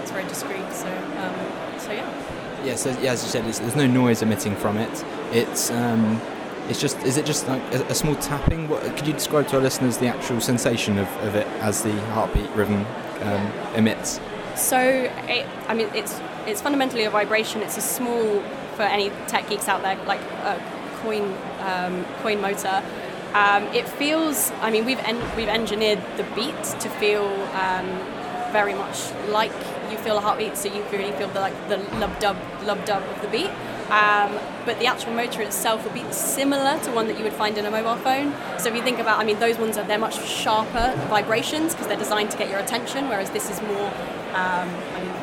[0.00, 0.72] It's very discreet.
[0.72, 2.64] So, um, so yeah.
[2.64, 2.76] Yeah.
[2.76, 5.04] So yeah, as you said, there's no noise emitting from it.
[5.32, 6.20] It's um,
[6.68, 8.68] it's just is it just like a, a, small tapping?
[8.68, 11.92] What could you describe to our listeners the actual sensation of, of it as the
[12.12, 12.86] heartbeat rhythm
[13.20, 14.20] um, emits?
[14.56, 17.62] So, it, I mean, it's it's fundamentally a vibration.
[17.62, 18.40] It's a small
[18.76, 20.60] for any tech geeks out there, like a
[21.02, 22.82] coin um, coin motor.
[23.34, 24.52] Um, it feels.
[24.60, 27.86] I mean, we've en- we've engineered the beat to feel um,
[28.52, 29.52] very much like
[29.90, 30.56] you feel a heartbeat.
[30.56, 33.50] So you really feel the like the lub dub lub dub of the beat.
[33.90, 37.58] Um, but the actual motor itself will be similar to one that you would find
[37.58, 38.32] in a mobile phone.
[38.58, 41.88] So if you think about, I mean, those ones are they're much sharper vibrations because
[41.88, 43.88] they're designed to get your attention, whereas this is more.
[44.32, 45.13] Um, I mean,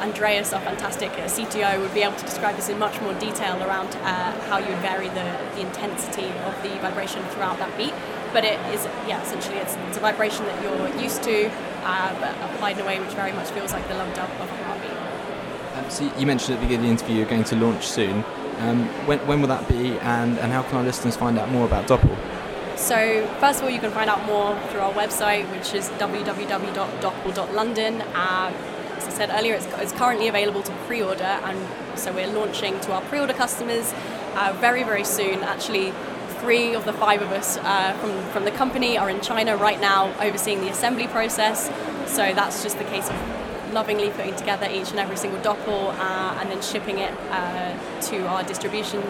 [0.00, 3.62] Andreas, our fantastic uh, CTO, would be able to describe this in much more detail
[3.62, 7.94] around uh, how you would vary the, the intensity of the vibration throughout that beat.
[8.32, 11.50] But it is, yeah, essentially it's, it's a vibration that you're used to,
[11.84, 14.50] uh, but applied in a way which very much feels like the lub dub of
[14.50, 14.92] a heartbeat.
[15.76, 18.24] Um, so you mentioned at the beginning of the interview you're going to launch soon.
[18.58, 21.66] Um, when, when will that be, and, and how can our listeners find out more
[21.66, 22.16] about Doppel?
[22.76, 28.02] So, first of all, you can find out more through our website, which is www.doppel.london.
[28.14, 28.54] Um,
[29.00, 32.78] as I said earlier, it's, it's, currently available to pre order, and so we're launching
[32.80, 33.94] to our pre order customers
[34.34, 35.42] uh, very, very soon.
[35.42, 35.94] Actually,
[36.40, 39.80] three of the five of us uh, from, from the company are in China right
[39.80, 41.70] now overseeing the assembly process.
[42.06, 46.38] So, that's just the case of lovingly putting together each and every single Doppel uh,
[46.40, 49.02] and then shipping it uh, to our distribution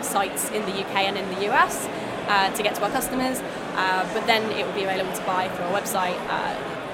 [0.00, 1.88] sites in the UK and in the US
[2.28, 3.40] uh, to get to our customers.
[3.74, 6.18] Uh, but then it will be available to buy through our website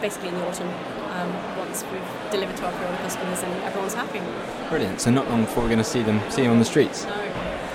[0.00, 0.68] basically in the autumn
[1.10, 4.20] um, once we've delivered to our pre-order customers and everyone's happy.
[4.68, 5.00] Brilliant.
[5.00, 7.04] So not long before we're going to see them see them on the streets.
[7.04, 7.12] No.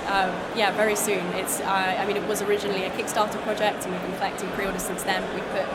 [0.06, 1.24] Um, yeah, very soon.
[1.34, 1.60] It's.
[1.60, 5.02] Uh, I mean, it was originally a Kickstarter project, and we've been collecting pre-orders since
[5.02, 5.22] then.
[5.34, 5.66] We put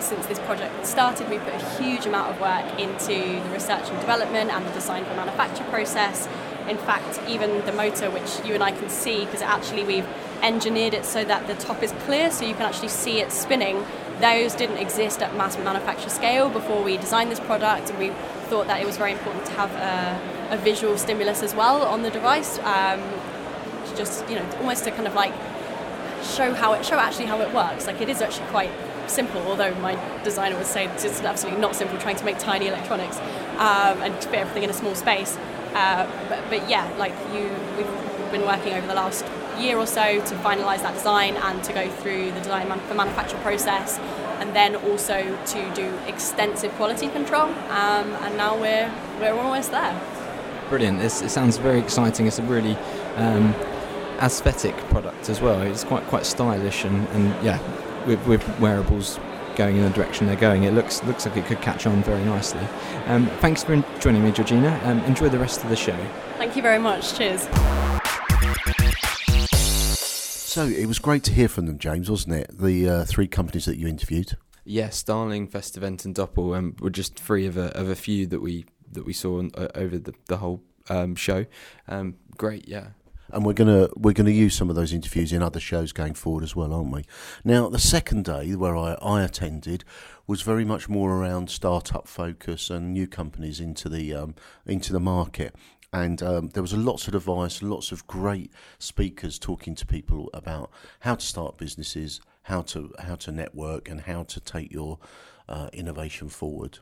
[0.00, 4.00] since this project started, we put a huge amount of work into the research and
[4.00, 6.26] development and the design for manufacture process.
[6.68, 10.06] In fact, even the motor, which you and I can see, because actually we've
[10.42, 13.84] engineered it so that the top is clear, so you can actually see it spinning.
[14.20, 18.10] Those didn't exist at mass manufacture scale before we designed this product, and we
[18.48, 22.02] thought that it was very important to have a, a visual stimulus as well on
[22.02, 23.00] the device, um,
[23.96, 25.32] just you know, almost to kind of like
[26.22, 27.86] show how it show actually how it works.
[27.86, 28.70] Like it is actually quite
[29.06, 33.18] simple, although my designer would say it's absolutely not simple trying to make tiny electronics
[33.58, 35.36] um, and fit everything in a small space.
[35.74, 39.24] Uh, but, but, yeah, like you, we've been working over the last
[39.60, 42.94] year or so to finalise that design and to go through the design man- the
[42.94, 43.98] manufacture process,
[44.40, 47.48] and then also to do extensive quality control.
[47.70, 49.98] Um, and now we're we're almost there.
[50.68, 51.00] Brilliant!
[51.00, 52.26] It's, it sounds very exciting.
[52.26, 52.76] It's a really
[53.16, 53.54] um,
[54.20, 55.60] aesthetic product as well.
[55.62, 57.58] It's quite quite stylish and, and yeah,
[58.06, 59.18] with, with wearables
[59.56, 62.24] going in the direction they're going, it looks looks like it could catch on very
[62.24, 62.66] nicely.
[63.06, 64.80] Um, thanks for joining me, Georgina.
[64.84, 65.98] Um, enjoy the rest of the show.
[66.38, 67.16] Thank you very much.
[67.16, 67.48] Cheers.
[70.50, 72.58] So it was great to hear from them, James, wasn't it?
[72.58, 74.36] The uh, three companies that you interviewed.
[74.64, 78.40] Yes, Starling, Festyvent, and Doppel um, were just three of a, of a few that
[78.40, 81.46] we that we saw uh, over the, the whole um, show.
[81.86, 82.88] Um, great, yeah
[83.32, 86.42] and we're gonna we're gonna use some of those interviews in other shows going forward
[86.42, 87.04] as well, aren't we?
[87.44, 89.84] Now, the second day where I, I attended
[90.26, 94.34] was very much more around startup focus and new companies into the um,
[94.66, 95.54] into the market.
[95.92, 100.70] And um, there was lots of advice, lots of great speakers talking to people about
[101.00, 104.98] how to start businesses, how to how to network, and how to take your
[105.48, 106.78] uh, innovation forward.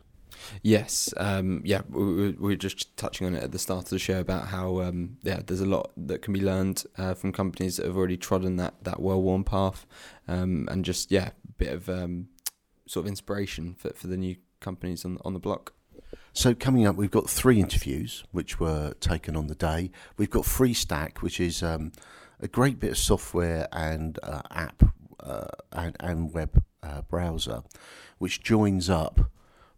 [0.62, 3.98] Yes, um, yeah, we, we, were just touching on it at the start of the
[3.98, 7.76] show about how um, yeah, there's a lot that can be learned uh, from companies
[7.76, 9.86] that have already trodden that that well-worn path,
[10.28, 12.28] um, and just yeah, a bit of um,
[12.86, 15.72] sort of inspiration for for the new companies on on the block.
[16.38, 19.90] So coming up, we've got three interviews which were taken on the day.
[20.16, 21.90] We've got Freestak, which is um,
[22.38, 24.84] a great bit of software and uh, app
[25.18, 27.64] uh, and, and web uh, browser,
[28.18, 29.32] which joins up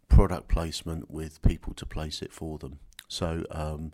[0.07, 2.77] product placement with people to place it for them.
[3.07, 3.91] So, um,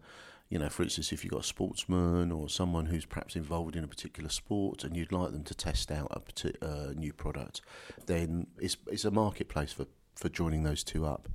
[0.49, 3.85] you know, for instance, if you've got a sportsman or someone who's perhaps involved in
[3.85, 7.61] a particular sport and you'd like them to test out a uh, new product,
[8.07, 11.29] then it's, it's a marketplace for, for joining those two up.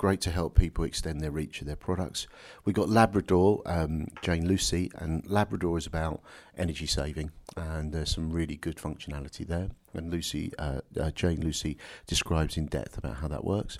[0.00, 2.26] Great to help people extend their reach of their products.
[2.64, 6.22] We've got Labrador, um, Jane Lucy, and Labrador is about
[6.56, 9.68] energy saving, and there's some really good functionality there.
[9.92, 13.78] And Lucy, uh, uh, Jane Lucy, describes in depth about how that works.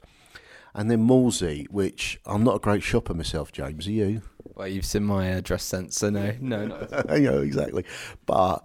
[0.75, 3.87] And then Mallzee, which I'm not a great shopper myself, James.
[3.87, 4.21] Are you?
[4.45, 7.87] Well, you've seen my uh, dress sense, so no, no, you exactly.
[8.27, 8.63] But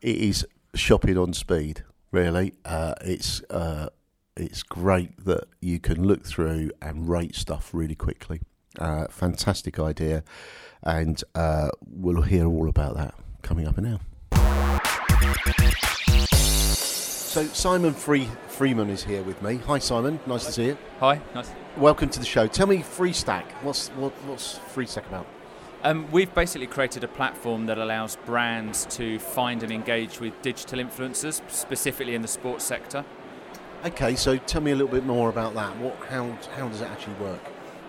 [0.00, 1.84] it is shopping on speed.
[2.10, 3.90] Really, uh, it's uh,
[4.36, 8.40] it's great that you can look through and rate stuff really quickly.
[8.78, 10.22] Uh, fantastic idea,
[10.82, 14.00] and uh, we'll hear all about that coming up in now.
[16.74, 19.56] So Simon Free Freeman is here with me.
[19.66, 20.78] Hi Simon, nice to see you.
[21.00, 21.50] Hi, nice.
[21.78, 22.46] Welcome to the show.
[22.46, 23.44] Tell me Freestak.
[23.62, 25.26] What's what, what's Freestak about?
[25.82, 30.80] Um, we've basically created a platform that allows brands to find and engage with digital
[30.80, 33.04] influencers, specifically in the sports sector.
[33.86, 35.76] Okay, so tell me a little bit more about that.
[35.76, 37.38] What, how, how does it actually work?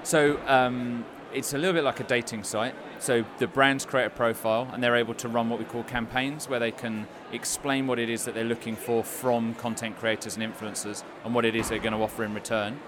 [0.03, 2.75] So um, it's a little bit like a dating site.
[2.99, 6.47] So the brands create a profile and they're able to run what we call campaigns
[6.47, 10.45] where they can explain what it is that they're looking for from content creators and
[10.45, 12.79] influencers and what it is they're going to offer in return.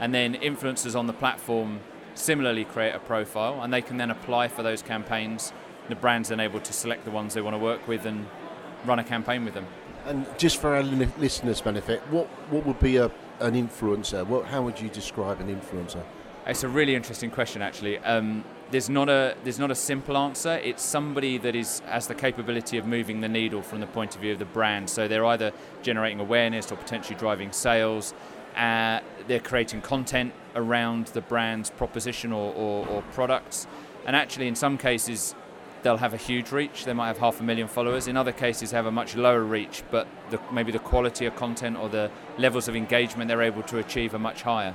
[0.00, 1.80] And then influencers on the platform
[2.14, 5.52] similarly create a profile and they can then apply for those campaigns.
[5.90, 8.26] The brand's then able to select the ones they want to work with and
[8.86, 9.66] run a campaign with them.
[10.06, 13.06] And just for our listeners' benefit, what, what would be a,
[13.40, 14.26] an influencer?
[14.26, 16.02] What, how would you describe an influencer?
[16.46, 17.98] It's a really interesting question, actually.
[17.98, 20.56] Um, there's not a there's not a simple answer.
[20.62, 24.20] It's somebody that is has the capability of moving the needle from the point of
[24.20, 24.90] view of the brand.
[24.90, 28.12] So they're either generating awareness or potentially driving sales.
[28.56, 33.66] Uh, they're creating content around the brand's proposition or, or, or products.
[34.06, 35.34] And actually, in some cases,
[35.84, 36.86] they'll have a huge reach.
[36.86, 38.08] They might have half a million followers.
[38.08, 41.36] In other cases, they have a much lower reach, but the, maybe the quality of
[41.36, 44.74] content or the levels of engagement they're able to achieve are much higher.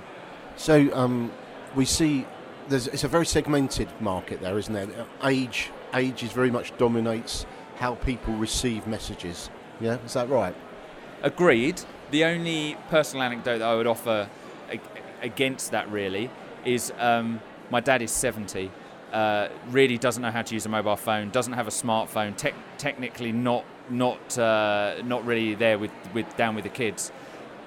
[0.56, 1.32] So um,
[1.76, 2.26] we see
[2.70, 4.88] there's, it's a very segmented market there, isn't there?
[5.24, 7.46] Age, age is very much dominates
[7.78, 9.50] how people receive messages.
[9.82, 10.56] Yeah, is that right?
[11.24, 11.82] Agreed.
[12.12, 14.30] The only personal anecdote that I would offer
[15.22, 16.30] against that really
[16.66, 17.42] is um,
[17.72, 18.72] my dad is 70
[19.12, 22.54] uh, really doesn't know how to use a mobile phone, doesn't have a smartphone, te-
[22.78, 27.12] technically not not uh, not really there with, with down with the kids,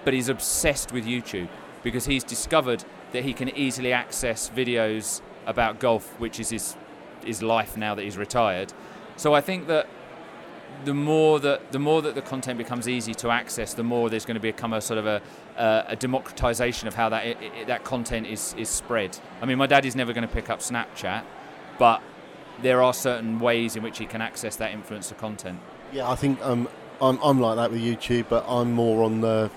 [0.04, 1.48] but he's obsessed with YouTube
[1.82, 6.76] because he's discovered that he can easily access videos about golf, which is his
[7.24, 8.72] his life now that he's retired.
[9.16, 9.86] So I think that
[10.84, 14.24] the more that the more that the content becomes easy to access, the more there's
[14.24, 15.22] going to become a sort of a,
[15.56, 19.18] uh, a democratization of how that it, that content is is spread.
[19.40, 21.24] I mean, my dad is never going to pick up Snapchat,
[21.78, 22.02] but
[22.60, 25.60] there are certain ways in which he can access that influencer content.
[25.92, 26.68] Yeah, I think um,
[27.00, 29.50] I'm I'm like that with YouTube, but I'm more on the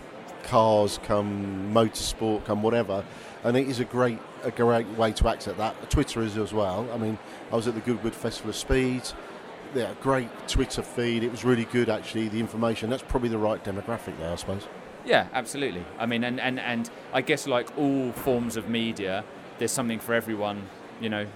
[0.44, 3.04] cars, come motorsport, come whatever,
[3.44, 5.90] and it is a great a great way to access that.
[5.90, 6.88] Twitter is as well.
[6.94, 7.18] I mean,
[7.52, 9.04] I was at the Goodwood Festival of Speed
[9.76, 11.24] yeah, great Twitter feed.
[11.24, 12.30] It was really good, actually.
[12.30, 12.90] The information.
[12.90, 14.68] That's probably the right demographic there, I suppose.
[15.06, 15.86] Yeah, absolutely.
[16.00, 19.24] I mean, and, and, and I guess like all forms of media,
[19.60, 20.68] there's something for everyone.
[21.00, 21.28] You know,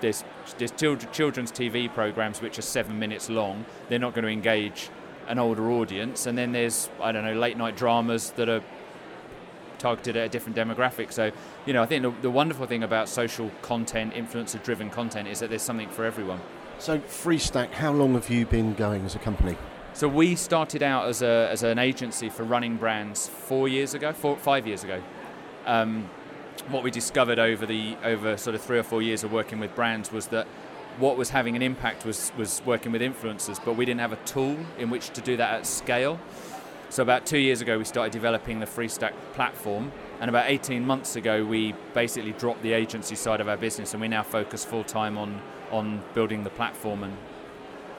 [0.00, 0.24] there's
[0.58, 3.64] there's children's TV programs which are seven minutes long.
[3.88, 4.90] They're not going to engage
[5.28, 8.62] an older audience, and then there's I don't know late night dramas that are
[9.78, 11.12] targeted at a different demographic.
[11.12, 11.32] So,
[11.66, 15.40] you know, I think the, the wonderful thing about social content, influencer driven content, is
[15.40, 16.40] that there's something for everyone.
[16.78, 19.56] So, Freestak, how long have you been going as a company?
[19.94, 24.12] So we started out as, a, as an agency for running brands four years ago,
[24.12, 25.02] four, five years ago.
[25.66, 26.08] Um,
[26.68, 29.74] what we discovered over the over sort of three or four years of working with
[29.74, 30.46] brands was that
[30.98, 34.24] what was having an impact was was working with influencers, but we didn't have a
[34.24, 36.18] tool in which to do that at scale.
[36.88, 41.16] So about two years ago, we started developing the Freestak platform, and about 18 months
[41.16, 44.84] ago, we basically dropped the agency side of our business, and we now focus full
[44.84, 45.40] time on
[45.70, 47.02] on building the platform.
[47.02, 47.16] And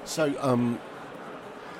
[0.06, 0.80] so, um,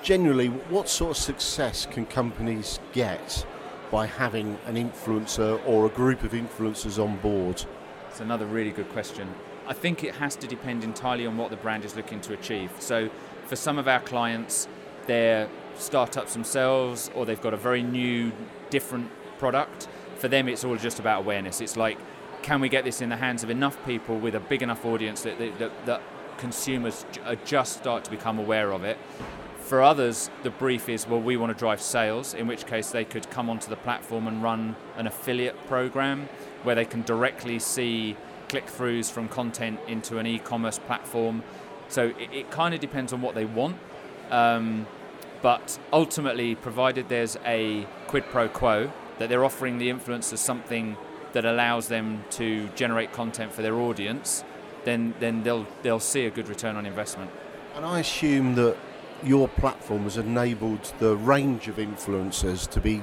[0.04, 3.46] generally, what sort of success can companies get
[3.90, 7.64] by having an influencer or a group of influencers on board?
[8.10, 9.34] It's another really good question.
[9.66, 12.72] I think it has to depend entirely on what the brand is looking to achieve.
[12.80, 13.10] So,
[13.46, 14.68] for some of our clients,
[15.08, 18.32] they're startups themselves, or they've got a very new,
[18.70, 19.88] different product.
[20.18, 21.62] For them, it's all just about awareness.
[21.62, 21.98] It's like
[22.44, 25.22] can we get this in the hands of enough people with a big enough audience
[25.22, 26.02] that, that, that
[26.38, 28.98] consumers uh, just start to become aware of it?
[29.74, 33.04] For others, the brief is, well, we want to drive sales, in which case they
[33.04, 36.30] could come onto the platform and run an affiliate program
[36.62, 38.16] where they can directly see
[38.50, 41.42] click throughs from content into an e commerce platform.
[41.90, 43.78] So it, it kind of depends on what they want.
[44.30, 44.86] Um,
[45.42, 50.98] but ultimately, provided there's a quid pro quo that they're offering the influencers something
[51.32, 54.44] that allows them to generate content for their audience,
[54.84, 57.32] then then they'll they'll see a good return on investment.
[57.76, 58.78] And I assume that
[59.24, 63.02] your platform has enabled the range of influencers to be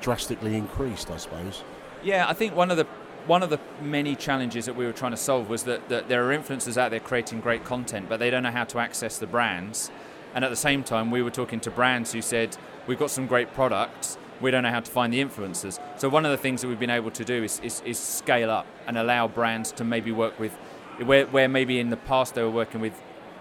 [0.00, 1.64] drastically increased, I suppose.
[2.02, 2.86] Yeah, I think one of the
[3.26, 6.26] one of the many challenges that we were trying to solve was that, that there
[6.26, 9.26] are influencers out there creating great content, but they don't know how to access the
[9.26, 9.90] brands.
[10.34, 13.26] And at the same time, we were talking to brands who said, We've got some
[13.26, 15.78] great products, we don't know how to find the influencers.
[15.98, 18.50] So, one of the things that we've been able to do is, is, is scale
[18.50, 20.52] up and allow brands to maybe work with,
[21.04, 22.98] where, where maybe in the past they were working with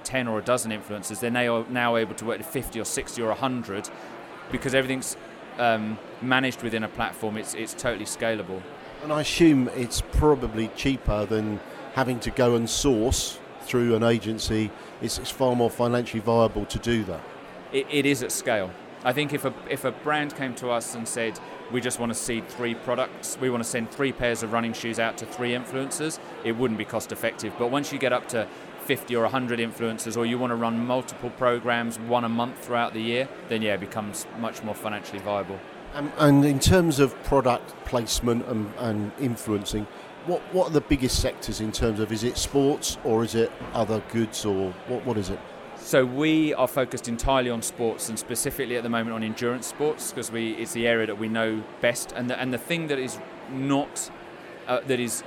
[0.08, 3.22] 10 or a dozen influencers, they're now, now able to work with 50 or 60
[3.22, 3.90] or 100
[4.52, 5.18] because everything's
[5.60, 8.62] um, managed within a platform, it's, it's totally scalable.
[9.04, 11.60] And I assume it's probably cheaper than
[11.94, 14.72] having to go and source through an agency.
[15.02, 17.22] It's, it's far more financially viable to do that.
[17.74, 18.72] It, it is at scale.
[19.04, 21.40] I think if a, if a brand came to us and said,
[21.72, 24.74] we just want to seed three products, we want to send three pairs of running
[24.74, 27.54] shoes out to three influencers, it wouldn't be cost effective.
[27.60, 28.48] But once you get up to
[28.88, 32.94] 50 or 100 influencers, or you want to run multiple programs, one a month throughout
[32.94, 35.60] the year, then yeah, it becomes much more financially viable.
[35.94, 39.88] Um, and in terms of product placement and, and influencing,
[40.26, 43.52] what, what are the biggest sectors in terms of is it sports or is it
[43.74, 45.40] other goods or what, what is it?
[45.76, 50.12] So we are focused entirely on sports and specifically at the moment on endurance sports
[50.12, 53.00] because we it's the area that we know best and the, and the thing that
[53.00, 53.20] is
[53.52, 54.10] not
[54.68, 55.24] uh, that is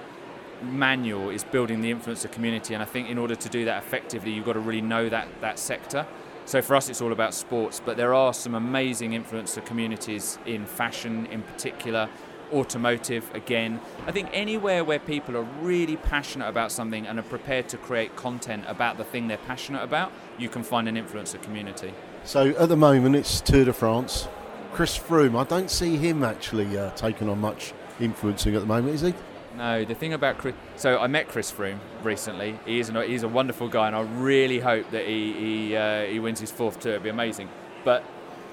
[0.62, 4.32] manual is building the influencer community and I think in order to do that effectively
[4.32, 6.06] you've got to really know that that sector
[6.50, 10.66] so for us, it's all about sports, but there are some amazing influencer communities in
[10.66, 12.08] fashion, in particular,
[12.52, 13.80] automotive again.
[14.06, 18.16] I think anywhere where people are really passionate about something and are prepared to create
[18.16, 21.94] content about the thing they're passionate about, you can find an influencer community.
[22.24, 24.26] So at the moment, it's Tour de France.
[24.72, 28.94] Chris Froome, I don't see him actually uh, taking on much influencing at the moment,
[28.96, 29.14] is he?
[29.61, 30.54] No, the thing about Chris.
[30.76, 32.58] So I met Chris Froome recently.
[32.64, 36.04] He is a, he's a wonderful guy, and I really hope that he he, uh,
[36.04, 36.92] he wins his fourth tour.
[36.92, 37.50] It'd be amazing.
[37.84, 38.02] But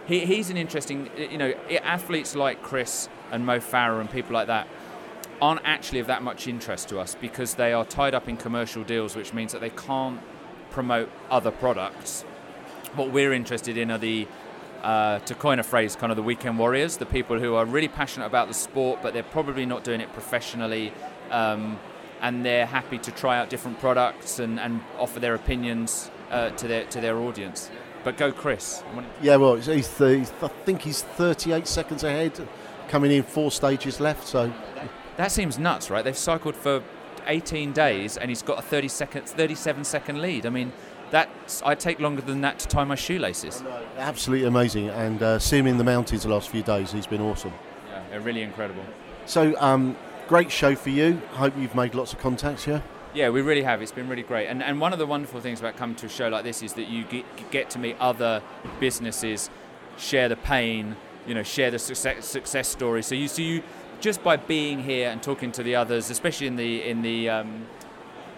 [0.06, 1.10] he, he's an interesting.
[1.18, 4.68] You know, athletes like Chris and Mo Farah and people like that
[5.42, 8.84] aren't actually of that much interest to us because they are tied up in commercial
[8.84, 10.20] deals, which means that they can't
[10.72, 12.24] promote other products.
[12.96, 14.28] What we're interested in are the
[14.84, 17.88] uh, to coin a phrase, kind of the weekend warriors, the people who are really
[17.88, 20.94] passionate about the sport, but they're probably not doing it professionally,
[21.32, 21.80] um,
[22.22, 26.68] and they're happy to try out different products and, and offer their opinions uh, to
[26.68, 27.70] their to their audience.
[28.04, 28.84] But go, Chris.
[29.22, 32.48] Yeah, well, he's, he's, I think he's 38 seconds ahead,
[32.88, 34.28] coming in four stages left.
[34.28, 34.54] So
[35.18, 36.04] that seems nuts, right?
[36.04, 36.84] They've cycled for
[37.26, 40.46] 18 days, and he's got a 30 second, 37 second lead.
[40.46, 40.72] I mean
[41.12, 41.30] that
[41.66, 43.64] I take longer than that to tie my shoelaces.
[43.98, 47.22] Absolutely amazing, and uh, seeing him in the mountains the last few days, he's been
[47.22, 47.54] awesome.
[48.12, 48.84] Yeah, really incredible.
[49.26, 49.96] So, um,
[50.28, 51.22] great show for you.
[51.34, 52.66] Hope you've made lots of contacts.
[52.66, 52.84] here.
[53.14, 53.82] Yeah, we really have.
[53.82, 54.48] It's been really great.
[54.48, 56.74] And, and one of the wonderful things about coming to a show like this is
[56.74, 58.44] that you get, get to meet other
[58.80, 59.50] businesses,
[59.98, 60.96] share the pain,
[61.26, 63.02] you know, share the success, success story.
[63.02, 63.64] So you, so you,
[64.02, 67.66] just by being here and talking to the others, especially in the in the um,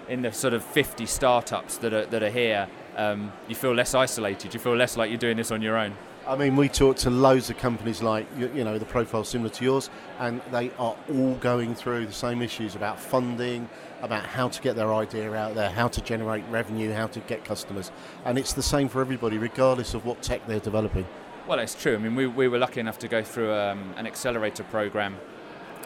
[0.10, 3.94] in the sort of 50 startups that are, that are here, um, you feel less
[3.94, 4.54] isolated.
[4.54, 5.96] You feel less like you're doing this on your own.
[6.28, 9.50] I mean, we talk to loads of companies like, you, you, know, the profile similar
[9.52, 9.90] to yours,
[10.20, 13.70] and they are all going through the same issues about funding,
[14.02, 17.46] about how to get their idea out there, how to generate revenue, how to get
[17.46, 17.92] customers.
[18.26, 21.08] And it's the same for everybody, regardless of what tech they're developing.
[21.48, 21.96] Well, it's true.
[21.96, 25.18] I mean, we, we were lucky enough to go through um, an accelerator program,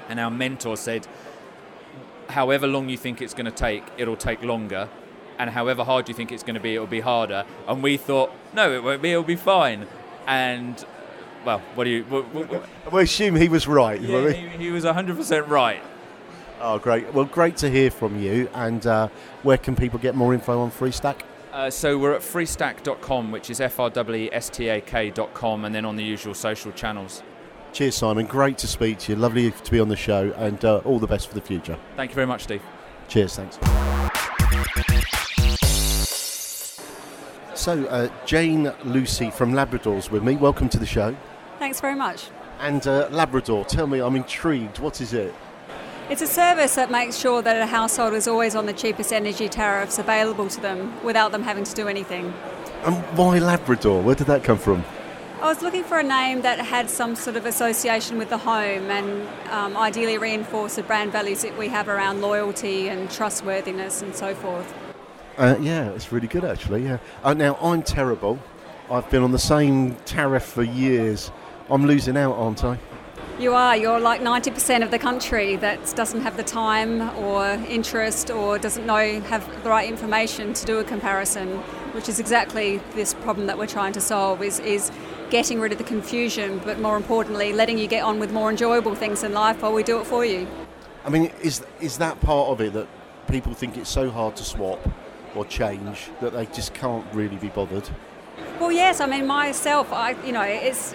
[0.10, 1.08] and our mentor said,
[2.34, 4.90] however long you think it's going to take, it'll take longer.
[5.40, 7.46] And however hard you think it's going to be, it'll be harder.
[7.68, 9.88] And we thought, no, it won't be, it'll be fine.
[10.28, 10.84] And,
[11.46, 12.04] well, what do you.
[12.04, 14.00] What, what, we assume he was right.
[14.00, 15.82] Yeah, he, he, was 100% right.
[16.60, 17.12] Oh, great.
[17.14, 18.50] Well, great to hear from you.
[18.54, 19.08] And uh,
[19.42, 21.22] where can people get more info on Freestak?
[21.52, 25.76] Uh, so we're at freestak.com, which is F R W S T A K.com, and
[25.76, 27.22] then on the usual social channels.
[27.74, 28.28] Cheers, Simon.
[28.28, 29.18] Great to speak to you.
[29.18, 31.76] Lovely to be on the show, and uh, all the best for the future.
[31.96, 32.62] Thank you very much, Steve.
[33.08, 33.36] Cheers.
[33.36, 33.58] Thanks.
[37.56, 40.36] So, uh, Jane Lucy from Labradors with me.
[40.36, 41.16] Welcome to the show.
[41.58, 42.28] Thanks very much.
[42.60, 44.78] And uh, Labrador, tell me, I'm intrigued.
[44.78, 45.34] What is it?
[46.12, 49.50] It's a service that makes sure that a household is always on the cheapest energy
[49.50, 52.34] tariffs available to them without them having to do anything.
[52.86, 54.04] And why Labrador?
[54.04, 54.84] Where did that come from?
[55.44, 58.90] I was looking for a name that had some sort of association with the home
[58.90, 64.16] and um, ideally reinforce the brand values that we have around loyalty and trustworthiness and
[64.16, 64.74] so forth.
[65.38, 66.86] Uh, yeah, it's really good actually.
[66.86, 67.00] Yeah.
[67.26, 68.40] Uh, now I'm terrible.
[68.90, 71.30] I've been on the same tariff for years.
[71.70, 72.80] I'm losing out, aren't I?
[73.38, 73.76] You are.
[73.76, 78.86] You're like 90% of the country that doesn't have the time or interest or doesn't
[78.86, 81.58] know, have the right information to do a comparison,
[81.92, 84.90] which is exactly this problem that we're trying to solve is, is
[85.34, 88.94] getting rid of the confusion, but more importantly, letting you get on with more enjoyable
[88.94, 90.48] things in life while we do it for you.
[91.06, 92.88] I mean, is, is that part of it that
[93.28, 94.80] people think it's so hard to swap
[95.34, 97.90] or change that they just can't really be bothered?
[98.60, 99.02] Well, yes.
[99.02, 100.94] I mean, myself, I you know, it's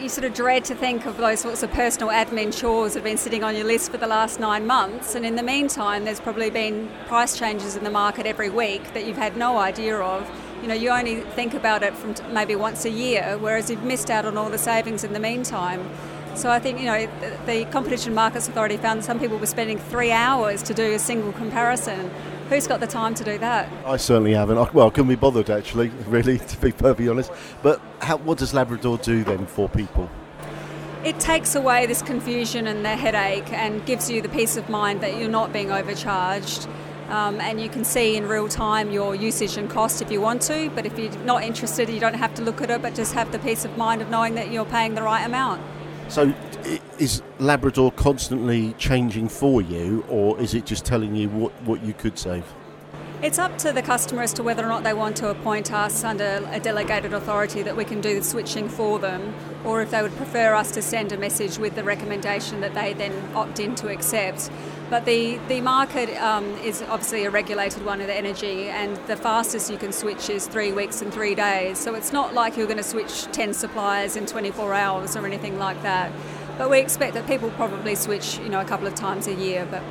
[0.00, 3.04] you sort of dread to think of those sorts of personal admin chores that have
[3.04, 5.14] been sitting on your list for the last nine months.
[5.14, 9.06] And in the meantime, there's probably been price changes in the market every week that
[9.06, 10.28] you've had no idea of.
[10.66, 14.10] You know, you only think about it from maybe once a year, whereas you've missed
[14.10, 15.88] out on all the savings in the meantime.
[16.34, 17.08] So I think, you know,
[17.46, 21.30] the Competition Markets Authority found some people were spending three hours to do a single
[21.34, 22.10] comparison.
[22.48, 23.70] Who's got the time to do that?
[23.86, 24.74] I certainly haven't.
[24.74, 27.30] Well, I couldn't be bothered actually, really, to be perfectly honest.
[27.62, 30.10] But how, what does Labrador do then for people?
[31.04, 35.00] It takes away this confusion and the headache and gives you the peace of mind
[35.02, 36.66] that you're not being overcharged.
[37.08, 40.42] Um, and you can see in real time your usage and cost if you want
[40.42, 40.70] to.
[40.70, 43.30] But if you're not interested, you don't have to look at it, but just have
[43.32, 45.62] the peace of mind of knowing that you're paying the right amount.
[46.08, 46.32] So,
[46.98, 51.92] is Labrador constantly changing for you, or is it just telling you what, what you
[51.92, 52.44] could save?
[53.22, 56.04] It's up to the customer as to whether or not they want to appoint us
[56.04, 59.34] under a delegated authority that we can do the switching for them,
[59.64, 62.92] or if they would prefer us to send a message with the recommendation that they
[62.92, 64.50] then opt in to accept.
[64.88, 69.16] But the, the market um, is obviously a regulated one of the energy, and the
[69.16, 71.78] fastest you can switch is three weeks and three days.
[71.78, 75.58] So it's not like you're going to switch 10 suppliers in 24 hours or anything
[75.58, 76.12] like that.
[76.56, 79.66] But we expect that people probably switch, you know, a couple of times a year,
[79.68, 79.82] but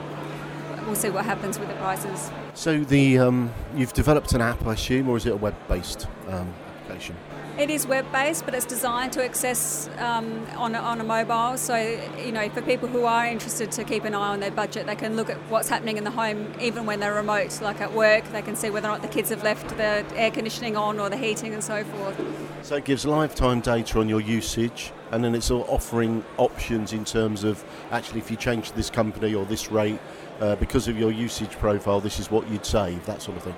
[0.86, 2.32] we'll see what happens with the prices.
[2.54, 6.54] So the um, you've developed an app, I assume, or is it a web-based um,
[6.68, 7.18] application?
[7.58, 11.58] It is web-based, but it's designed to access um, on, a, on a mobile.
[11.58, 11.78] So,
[12.18, 14.96] you know, for people who are interested to keep an eye on their budget, they
[14.96, 17.62] can look at what's happening in the home, even when they're remote.
[17.62, 20.32] Like at work, they can see whether or not the kids have left the air
[20.32, 22.22] conditioning on or the heating and so forth.
[22.62, 27.46] So it gives lifetime data on your usage, and then it's offering options in terms
[27.46, 30.00] of actually if you change this company or this rate
[30.42, 33.56] uh, because of your usage profile, this is what you'd save, that sort of thing.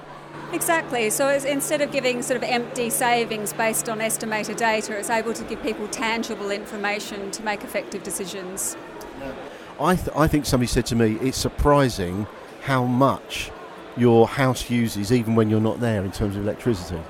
[0.54, 1.10] Exactly.
[1.10, 5.44] So instead of giving sort of empty savings based on estimated data, it's able to
[5.44, 8.78] give people tangible information to make effective decisions.
[9.80, 12.28] I, th- I think somebody said to me, it's surprising
[12.62, 13.52] how much
[13.98, 17.02] your house uses even when you're not there in terms of electricity.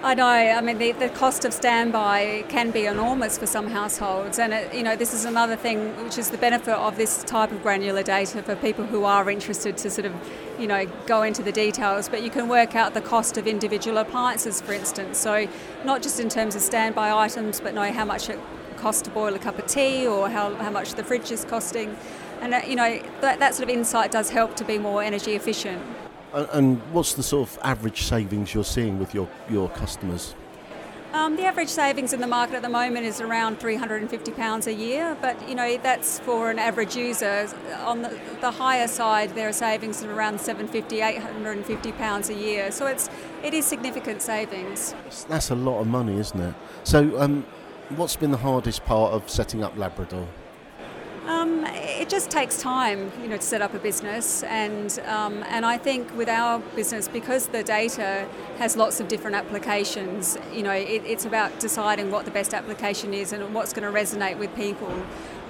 [0.00, 0.26] I know.
[0.26, 4.72] I mean, the, the cost of standby can be enormous for some households, and it,
[4.72, 8.04] you know this is another thing which is the benefit of this type of granular
[8.04, 10.14] data for people who are interested to sort of,
[10.56, 12.08] you know, go into the details.
[12.08, 15.18] But you can work out the cost of individual appliances, for instance.
[15.18, 15.48] So
[15.84, 18.38] not just in terms of standby items, but know how much it
[18.76, 21.96] costs to boil a cup of tea or how, how much the fridge is costing.
[22.40, 25.32] And uh, you know that, that sort of insight does help to be more energy
[25.34, 25.82] efficient.
[26.32, 30.34] And what's the sort of average savings you're seeing with your, your customers?
[31.12, 35.16] Um, the average savings in the market at the moment is around £350 a year,
[35.22, 37.48] but you know that's for an average user.
[37.86, 42.86] On the, the higher side, there are savings of around £750, £850 a year, so
[42.86, 43.08] it's
[43.42, 44.94] it is significant savings.
[45.28, 46.54] That's a lot of money, isn't it?
[46.84, 47.46] So, um,
[47.96, 50.28] what's been the hardest part of setting up Labrador?
[51.28, 55.66] Um, it just takes time, you know, to set up a business, and um, and
[55.66, 58.26] I think with our business, because the data
[58.56, 63.12] has lots of different applications, you know, it, it's about deciding what the best application
[63.12, 64.90] is and what's going to resonate with people.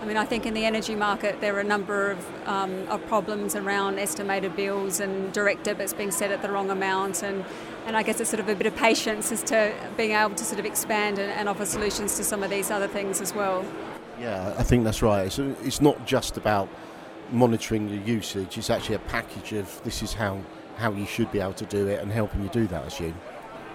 [0.03, 3.05] I mean, I think in the energy market there are a number of, um, of
[3.07, 7.45] problems around estimated bills and direct debits being set at the wrong amount, and
[7.87, 10.45] and I guess it's sort of a bit of patience as to being able to
[10.45, 13.65] sort of expand and, and offer solutions to some of these other things as well.
[14.21, 15.27] Yeah, I think that's right.
[15.27, 16.69] It's, it's not just about
[17.31, 20.41] monitoring your usage, it's actually a package of this is how,
[20.77, 23.15] how you should be able to do it and helping you do that, I assume.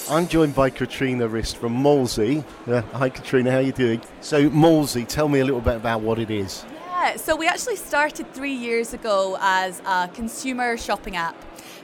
[0.10, 2.44] I'm joined by Katrina Rist from Mallzee.
[2.66, 3.52] hi, Katrina.
[3.52, 4.02] How are you doing?
[4.22, 6.66] So, Mallzee, tell me a little bit about what it is.
[6.74, 11.36] Yeah, Yeah, so we actually started three years ago as a consumer shopping app.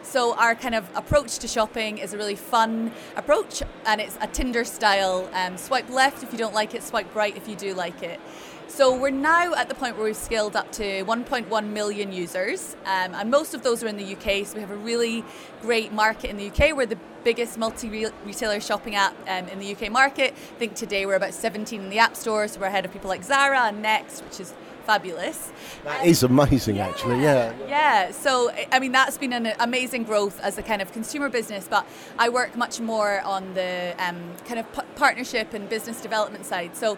[0.01, 4.28] So our kind of approach to shopping is a really fun approach, and it's a
[4.28, 5.30] Tinder style.
[5.34, 8.19] Um, swipe left if you don't like it, swipe right if you do like it.
[8.68, 13.13] So we're now at the point where we've scaled up to 1.1 million users, um,
[13.13, 14.45] and most of those are in the UK.
[14.45, 15.24] So we have a really
[15.61, 16.76] great market in the UK.
[16.76, 20.34] We're the biggest multi-retailer shopping app um, in the UK market.
[20.34, 23.09] I think today we're about 17 in the App Store, so we're ahead of people
[23.09, 24.53] like Zara and Next, which is
[24.86, 25.51] fabulous.
[25.84, 26.88] That is amazing, yeah.
[26.88, 27.22] actually.
[27.22, 27.53] Yeah.
[27.68, 28.11] Yeah.
[28.11, 31.68] So I mean, that's been an amazing growth as a kind of consumer business.
[31.68, 31.88] But
[32.20, 36.76] I work much more on the um, kind of p- partnership and business development side.
[36.76, 36.97] So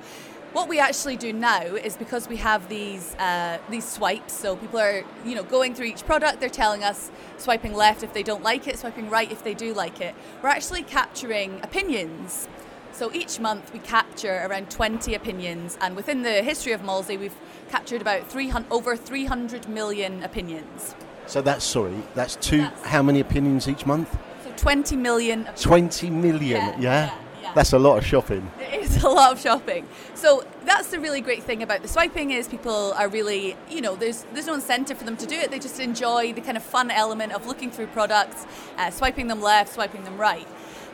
[0.54, 4.80] what we actually do now is because we have these uh, these swipes, so people
[4.80, 8.44] are you know going through each product, they're telling us swiping left if they don't
[8.44, 10.16] like it, swiping right if they do like it.
[10.42, 12.48] We're actually capturing opinions.
[12.94, 17.36] So each month we capture around 20 opinions, and within the history of Mallzee, we've
[17.70, 20.96] captured about 300, over 300 million opinions.
[21.28, 22.60] So that's sorry, that's two.
[22.60, 24.18] That's how many opinions each month?
[24.44, 25.48] So 20 million.
[25.60, 26.80] 20 million, yeah.
[26.80, 27.06] yeah?
[27.06, 27.27] yeah.
[27.56, 28.50] That's a lot of shopping.
[28.60, 29.88] It is a lot of shopping.
[30.14, 33.96] So that's the really great thing about the swiping is people are really, you know,
[33.96, 35.52] there's there's no incentive for them to do it.
[35.52, 38.46] They just enjoy the kind of fun element of looking through products,
[38.78, 40.48] uh, swiping them left, swiping them right.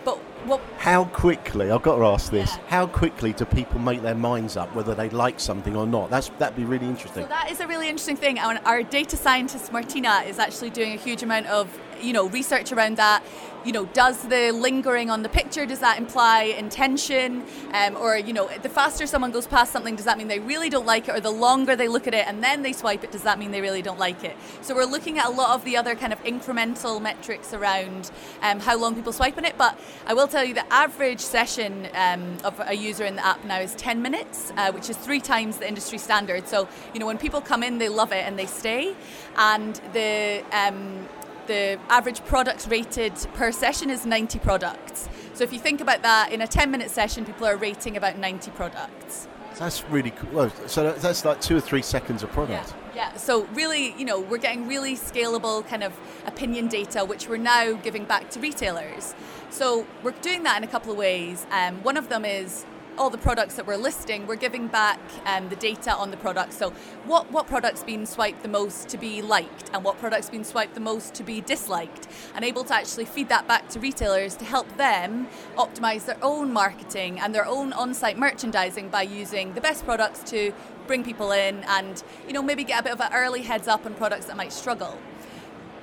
[0.05, 0.61] But what?
[0.79, 1.71] How quickly?
[1.71, 2.51] I've got to ask this.
[2.51, 2.63] Yeah.
[2.67, 6.09] How quickly do people make their minds up whether they like something or not?
[6.09, 7.23] That's that'd be really interesting.
[7.23, 8.37] So that is a really interesting thing.
[8.37, 11.69] And our data scientist Martina is actually doing a huge amount of
[12.01, 13.23] you know research around that
[13.65, 17.43] you know does the lingering on the picture does that imply intention?
[17.73, 20.69] Um, or you know the faster someone goes past something does that mean they really
[20.69, 21.15] don't like it?
[21.15, 23.51] Or the longer they look at it and then they swipe it does that mean
[23.51, 24.35] they really don't like it?
[24.61, 28.11] So we're looking at a lot of the other kind of incremental metrics around
[28.41, 29.57] um, how long people swipe on it.
[29.57, 33.43] But I will tell you the average session um, of a user in the app
[33.45, 36.47] now is 10 minutes uh, which is three times the industry standard.
[36.47, 38.95] So you know when people come in they love it and they stay.
[39.35, 41.07] And the um,
[41.47, 45.09] the average products rated per session is 90 products.
[45.33, 48.17] So if you think about that, in a 10 minute session, people are rating about
[48.17, 49.27] 90 products.
[49.57, 50.49] That's really cool.
[50.67, 52.73] So that's like two or three seconds of product.
[52.95, 53.11] Yeah.
[53.11, 53.17] yeah.
[53.17, 55.93] So really, you know, we're getting really scalable kind of
[56.25, 59.13] opinion data, which we're now giving back to retailers.
[59.49, 61.45] So we're doing that in a couple of ways.
[61.51, 62.65] Um, one of them is
[62.97, 66.57] all the products that we're listing, we're giving back um, the data on the products.
[66.57, 66.71] So,
[67.05, 70.73] what, what product's been swiped the most to be liked, and what product's been swiped
[70.73, 74.45] the most to be disliked, and able to actually feed that back to retailers to
[74.45, 75.27] help them
[75.57, 80.23] optimize their own marketing and their own on site merchandising by using the best products
[80.31, 80.53] to
[80.87, 83.85] bring people in and you know maybe get a bit of an early heads up
[83.85, 84.97] on products that might struggle.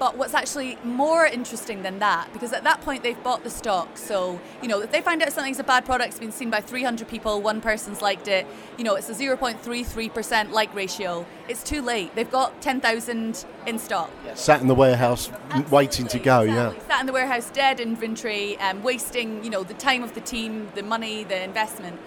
[0.00, 3.98] But what's actually more interesting than that, because at that point they've bought the stock,
[3.98, 6.62] so you know if they find out something's a bad product, it's been seen by
[6.62, 8.46] 300 people, one person's liked it,
[8.78, 11.26] you know it's a 0.33% like ratio.
[11.50, 12.14] It's too late.
[12.14, 14.10] They've got 10,000 in stock.
[14.34, 16.40] Sat in the warehouse, Absolutely, waiting to go.
[16.42, 16.78] Exactly.
[16.78, 16.88] Yeah.
[16.88, 20.70] Sat in the warehouse, dead inventory, um, wasting you know the time of the team,
[20.76, 22.00] the money, the investment.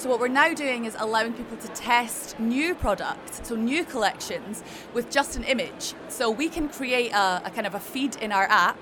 [0.00, 4.64] So what we're now doing is allowing people to test new products, so new collections,
[4.94, 5.92] with just an image.
[6.08, 8.78] So we can create a, a kind of a feed in our app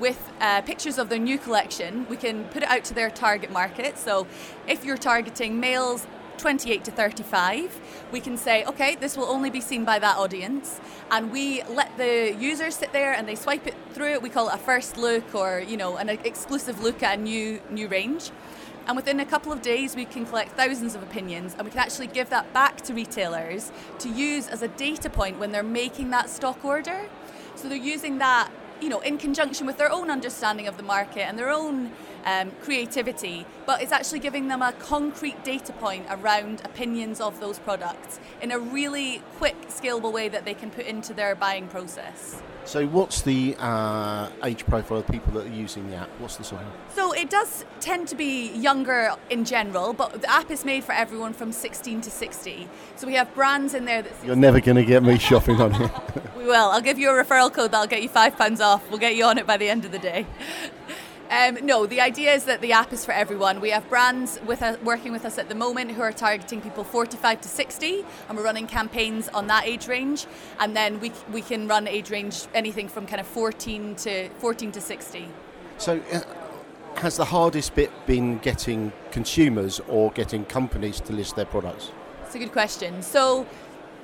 [0.00, 2.06] with uh, pictures of their new collection.
[2.08, 3.98] We can put it out to their target market.
[3.98, 4.26] So
[4.66, 6.06] if you're targeting males
[6.38, 10.80] 28 to 35, we can say, okay, this will only be seen by that audience.
[11.10, 14.20] And we let the users sit there and they swipe it through.
[14.20, 17.60] We call it a first look or, you know, an exclusive look at a new,
[17.70, 18.30] new range.
[18.86, 21.78] And within a couple of days, we can collect thousands of opinions and we can
[21.78, 23.70] actually give that back to retailers
[24.00, 27.08] to use as a data point when they're making that stock order.
[27.54, 31.22] So they're using that, you know, in conjunction with their own understanding of the market
[31.22, 31.92] and their own
[32.24, 37.58] um, creativity, but it's actually giving them a concrete data point around opinions of those
[37.58, 42.42] products in a really quick, scalable way that they can put into their buying process.
[42.64, 46.08] So, what's the uh, age profile of people that are using the app?
[46.20, 46.68] What's the sort of?
[46.94, 50.92] So, it does tend to be younger in general, but the app is made for
[50.92, 52.68] everyone from 16 to 60.
[52.94, 54.12] So, we have brands in there that.
[54.24, 55.90] You're never going to get me shopping on here.
[56.36, 56.70] we will.
[56.70, 58.88] I'll give you a referral code that'll get you £5 off.
[58.90, 60.24] We'll get you on it by the end of the day.
[61.32, 63.62] Um, no, the idea is that the app is for everyone.
[63.62, 66.84] We have brands with us, working with us at the moment who are targeting people
[66.84, 70.26] 45 to 60, and we're running campaigns on that age range.
[70.60, 74.72] And then we, we can run age range anything from kind of 14 to 14
[74.72, 75.26] to 60.
[75.78, 76.20] So, uh,
[76.96, 81.92] has the hardest bit been getting consumers or getting companies to list their products?
[82.26, 83.00] It's a good question.
[83.00, 83.46] So,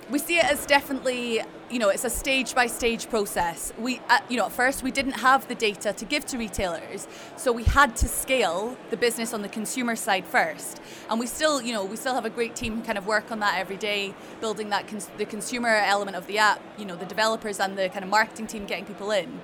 [0.08, 3.72] we see it as definitely, you know, it's a stage by stage process.
[3.78, 7.06] We, uh, you know, at first we didn't have the data to give to retailers,
[7.36, 10.80] so we had to scale the business on the consumer side first.
[11.10, 13.30] And we still, you know, we still have a great team who kind of work
[13.30, 16.60] on that every day, building that cons- the consumer element of the app.
[16.78, 19.40] You know, the developers and the kind of marketing team getting people in.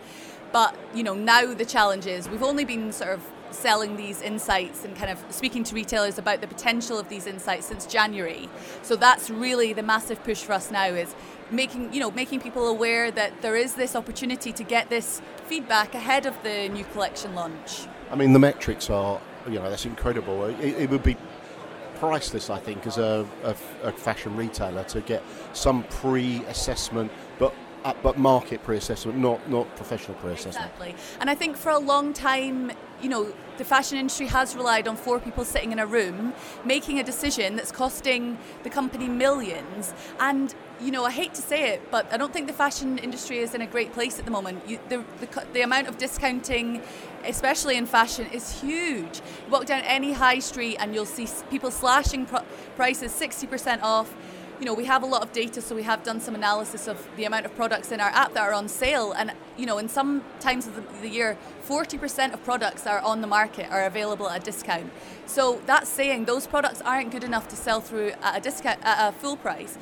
[0.53, 3.23] But you know, now the challenge is we've only been sort of
[3.55, 7.67] selling these insights and kind of speaking to retailers about the potential of these insights
[7.67, 8.49] since January.
[8.83, 11.15] So that's really the massive push for us now is
[11.51, 15.95] making you know making people aware that there is this opportunity to get this feedback
[15.95, 17.87] ahead of the new collection launch.
[18.11, 20.45] I mean, the metrics are, you know, that's incredible.
[20.45, 21.17] It, it would be
[21.97, 27.93] priceless, I think, as a, a, a fashion retailer to get some pre-assessment, but uh,
[28.03, 30.73] but market pre-assessment, not not professional pre-assessment.
[30.73, 30.95] Exactly.
[31.21, 32.73] And I think for a long time,
[33.05, 36.33] you know, the fashion industry has relied on four people sitting in a room
[36.65, 39.93] making a decision that's costing the company millions.
[40.19, 43.39] And you know, I hate to say it, but I don't think the fashion industry
[43.39, 44.67] is in a great place at the moment.
[44.67, 46.83] You, the, the, the amount of discounting,
[47.25, 49.21] especially in fashion, is huge.
[49.45, 52.27] You walk down any high street and you'll see people slashing
[52.75, 54.13] prices 60% off
[54.61, 57.09] you know, we have a lot of data, so we have done some analysis of
[57.17, 59.13] the amount of products in our app that are on sale.
[59.13, 61.37] And, you know, in some times of the, the year,
[61.67, 64.93] 40% of products are on the market are available at a discount.
[65.27, 69.09] So that's saying those products aren't good enough to sell through at a discount, at
[69.09, 69.79] a full price.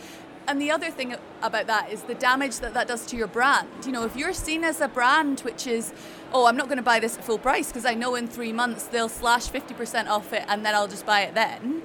[0.49, 3.69] And the other thing about that is the damage that that does to your brand.
[3.87, 5.93] You know, if you're seen as a brand which is,
[6.33, 8.53] oh, I'm not going to buy this at full price because I know in three
[8.53, 11.83] months they'll slash 50% off it and then I'll just buy it then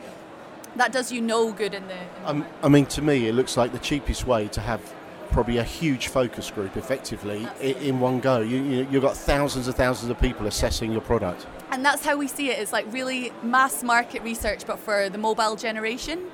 [0.75, 1.93] that does you no good in the.
[1.93, 4.81] In the um, I mean, to me, it looks like the cheapest way to have
[5.31, 8.39] probably a huge focus group effectively in, in, one go.
[8.39, 11.45] You, you, you've got thousands and thousands of people assessing your product.
[11.71, 12.59] And that's how we see it.
[12.59, 16.27] It's like really mass market research, but for the mobile generation.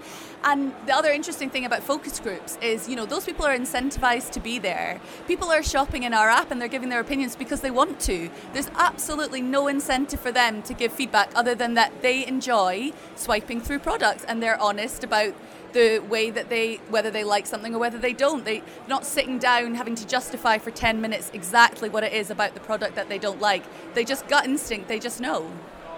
[0.45, 4.31] And the other interesting thing about focus groups is, you know, those people are incentivized
[4.31, 4.99] to be there.
[5.25, 8.29] People are shopping in our app and they're giving their opinions because they want to.
[8.51, 13.61] There's absolutely no incentive for them to give feedback other than that they enjoy swiping
[13.61, 15.33] through products and they're honest about
[15.71, 19.03] the way that they whether they like something or whether they don't they are not
[19.05, 22.93] sitting down having to justify for 10 minutes exactly what it is about the product
[22.93, 23.63] that they don't like
[23.95, 25.51] they just gut instinct they just know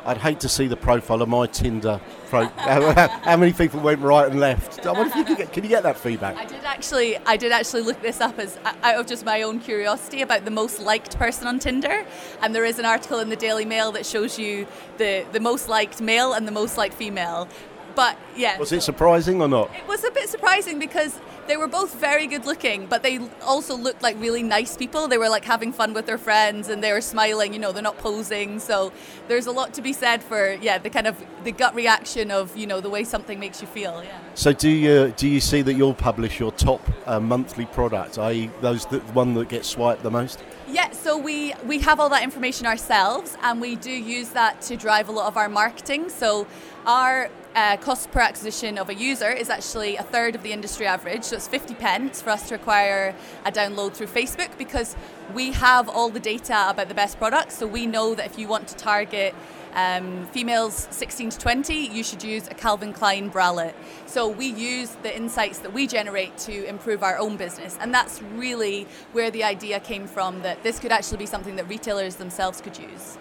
[0.06, 2.00] I'd hate to see the profile of my Tinder.
[2.30, 4.86] Pro- how many people went right and left?
[4.86, 6.38] I wonder if you could get, can you get that feedback?
[6.38, 7.18] I did actually.
[7.26, 10.52] I did actually look this up as out of just my own curiosity about the
[10.52, 12.06] most liked person on Tinder,
[12.42, 15.68] and there is an article in the Daily Mail that shows you the the most
[15.68, 17.48] liked male and the most liked female.
[17.96, 18.58] But yeah.
[18.60, 19.74] Was it surprising or not?
[19.76, 23.76] It was a bit surprising because they were both very good looking, but they also
[23.76, 25.08] looked like really nice people.
[25.08, 27.84] They were like having fun with their friends and they were smiling, you know, they're
[27.84, 28.60] not posing.
[28.60, 28.92] So
[29.28, 32.56] there's a lot to be said for yeah, the kind of the gut reaction of,
[32.58, 34.04] you know, the way something makes you feel.
[34.04, 34.18] Yeah.
[34.34, 38.50] So do you do you see that you'll publish your top uh, monthly product, i.e.
[38.62, 40.44] those that one that gets swiped the most?
[40.68, 44.76] Yeah, so we, we have all that information ourselves and we do use that to
[44.76, 46.10] drive a lot of our marketing.
[46.10, 46.48] So
[46.86, 50.86] our uh, cost per acquisition of a user is actually a third of the industry
[50.86, 51.24] average.
[51.24, 53.16] So it's 50 pence for us to acquire
[53.46, 54.96] a download through Facebook because
[55.34, 57.58] we have all the data about the best products.
[57.58, 59.34] So we know that if you want to target
[59.74, 63.74] um, females 16 to 20, you should use a Calvin Klein bralette.
[64.06, 67.78] So we use the insights that we generate to improve our own business.
[67.80, 71.68] And that's really where the idea came from that this could actually be something that
[71.68, 73.18] retailers themselves could use.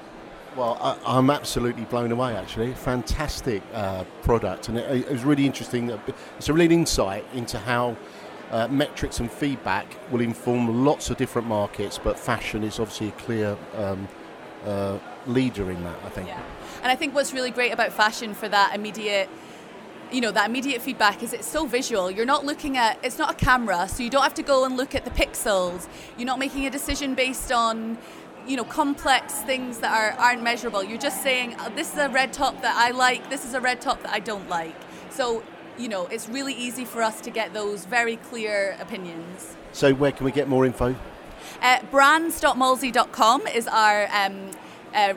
[0.57, 2.37] Well, I, am absolutely blown away.
[2.37, 5.91] Actually, fantastic uh, product, and it, it, was really interesting.
[6.39, 7.97] It's a real insight into how
[8.53, 13.13] uh, metrics and feedback will inform lots of different markets, but fashion is obviously a
[13.13, 14.07] clear um,
[14.65, 15.99] uh, leader in that.
[16.05, 16.29] I think.
[16.29, 16.41] Yeah.
[16.83, 19.29] And I think what's really great about fashion for that immediate
[20.13, 23.31] you know that immediate feedback is it's so visual you're not looking at it's not
[23.33, 26.39] a camera so you don't have to go and look at the pixels you're not
[26.39, 27.99] making a decision based on
[28.47, 30.83] you know complex things that are aren't measurable.
[30.83, 33.31] You're just saying oh, this is a red top that I like.
[33.31, 34.77] This is a red top that I don't like.
[35.11, 35.43] So
[35.79, 39.57] you know it's really easy for us to get those very clear opinions.
[39.73, 40.95] So where can we get more info?
[41.61, 44.51] Uh, brands.mallzee.com is our um,
[44.95, 45.15] uh,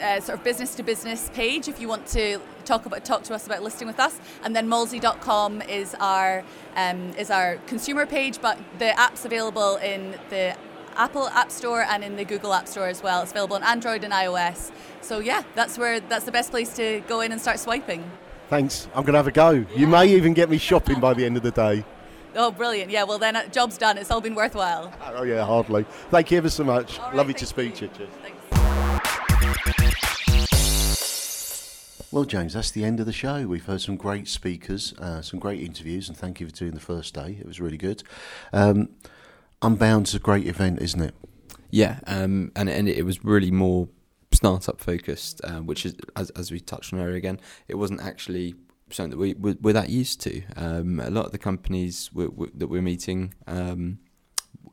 [0.00, 3.34] uh, sort of business to business page if you want to talk about talk to
[3.34, 6.44] us about listing with us and then mallzee.com is our
[6.76, 10.54] um, is our consumer page but the app's available in the
[10.96, 13.22] Apple App Store and in the Google App Store as well.
[13.22, 14.70] It's available on Android and iOS.
[15.00, 18.08] So yeah, that's where that's the best place to go in and start swiping.
[18.48, 18.86] Thanks.
[18.94, 19.50] I'm going to have a go.
[19.50, 19.64] Yeah.
[19.76, 21.84] You may even get me shopping by the end of the day.
[22.36, 22.90] Oh, brilliant.
[22.90, 23.98] Yeah, well, then, uh, job's done.
[23.98, 24.92] It's all been worthwhile.
[25.14, 25.84] Oh, yeah, hardly.
[26.10, 26.98] Thank you ever so much.
[26.98, 27.88] Right, Lovely to speak you.
[27.88, 28.08] to you.
[28.08, 28.10] Cheers.
[32.12, 33.46] Well, James, that's the end of the show.
[33.46, 36.80] We've heard some great speakers, uh, some great interviews, and thank you for doing the
[36.80, 37.36] first day.
[37.40, 38.04] It was really good.
[38.52, 38.90] Um,
[39.62, 41.14] Unbound's a great event, isn't it?
[41.70, 43.88] Yeah, um, and and it was really more
[44.32, 48.54] startup focused, uh, which is as as we touched on earlier again, it wasn't actually
[48.90, 50.42] something that we we're, that used to.
[50.56, 53.34] Um, a lot of the companies we're, we're, that we're meeting.
[53.46, 53.98] Um,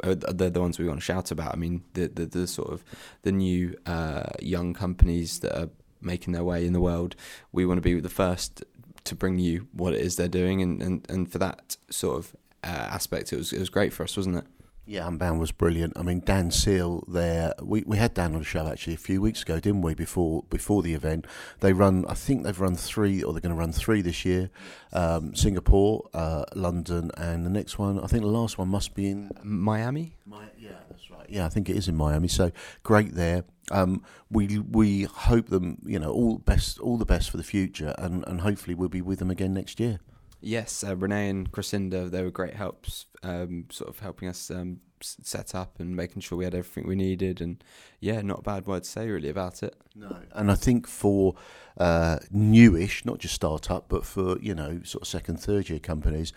[0.03, 1.53] they're the ones we want to shout about.
[1.53, 2.83] I mean, the the, the sort of
[3.23, 5.69] the new uh, young companies that are
[6.01, 7.15] making their way in the world.
[7.51, 8.63] We want to be the first
[9.05, 12.35] to bring you what it is they're doing, and, and, and for that sort of
[12.63, 14.45] uh, aspect, it was it was great for us, wasn't it?
[14.85, 15.97] Yeah, Unbound was brilliant.
[15.97, 17.53] I mean, Dan Seal there.
[17.61, 19.93] We, we had Dan on the show actually a few weeks ago, didn't we?
[19.93, 21.25] Before before the event,
[21.61, 22.03] they run.
[22.09, 24.49] I think they've run three, or they're going to run three this year.
[24.91, 27.97] Um, Singapore, uh, London, and the next one.
[27.97, 30.17] I think the last one must be in Miami.
[30.25, 31.29] My, yeah, that's right.
[31.29, 32.27] Yeah, I think it is in Miami.
[32.27, 32.51] So
[32.83, 33.45] great there.
[33.71, 37.95] Um, we we hope them, you know, all best, all the best for the future,
[37.97, 40.01] and, and hopefully we'll be with them again next year.
[40.43, 44.81] Yes, uh, Renee and Crescinda, they were great helps, um, sort of helping us um,
[44.99, 47.39] set up and making sure we had everything we needed.
[47.39, 47.63] And
[47.99, 49.75] yeah, not a bad word to say really about it.
[49.95, 51.35] No, and I think for
[51.77, 56.33] uh, newish, not just startup, but for you know sort of second, third year companies,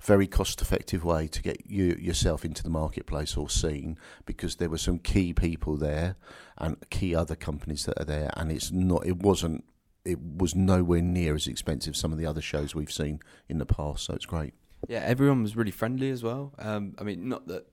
[0.00, 4.70] very cost effective way to get you yourself into the marketplace or seen because there
[4.70, 6.16] were some key people there
[6.56, 9.64] and key other companies that are there, and it's not, it wasn't
[10.04, 13.58] it was nowhere near as expensive as some of the other shows we've seen in
[13.58, 14.04] the past.
[14.04, 14.54] So it's great.
[14.88, 16.54] Yeah, everyone was really friendly as well.
[16.58, 17.66] Um, I mean, not that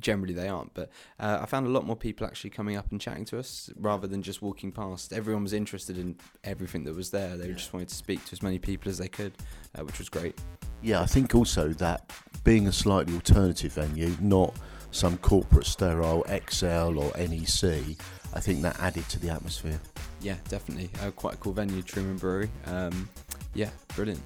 [0.00, 3.00] generally they aren't, but uh, I found a lot more people actually coming up and
[3.00, 5.12] chatting to us rather than just walking past.
[5.12, 7.36] Everyone was interested in everything that was there.
[7.36, 9.32] They just wanted to speak to as many people as they could,
[9.78, 10.38] uh, which was great.
[10.82, 12.12] Yeah, I think also that
[12.44, 14.54] being a slightly alternative venue, not
[14.90, 17.96] some corporate sterile ExCeL or NEC,
[18.34, 19.80] I think that added to the atmosphere.
[20.20, 20.90] Yeah, definitely.
[21.00, 22.50] Uh, quite a cool venue, Truman Brewery.
[22.66, 23.08] Um,
[23.54, 24.20] yeah, brilliant.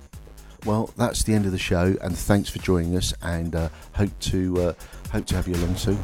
[0.65, 3.13] Well, that's the end of the show, and thanks for joining us.
[3.23, 4.73] And uh, hope to uh,
[5.11, 5.99] hope to have you along soon.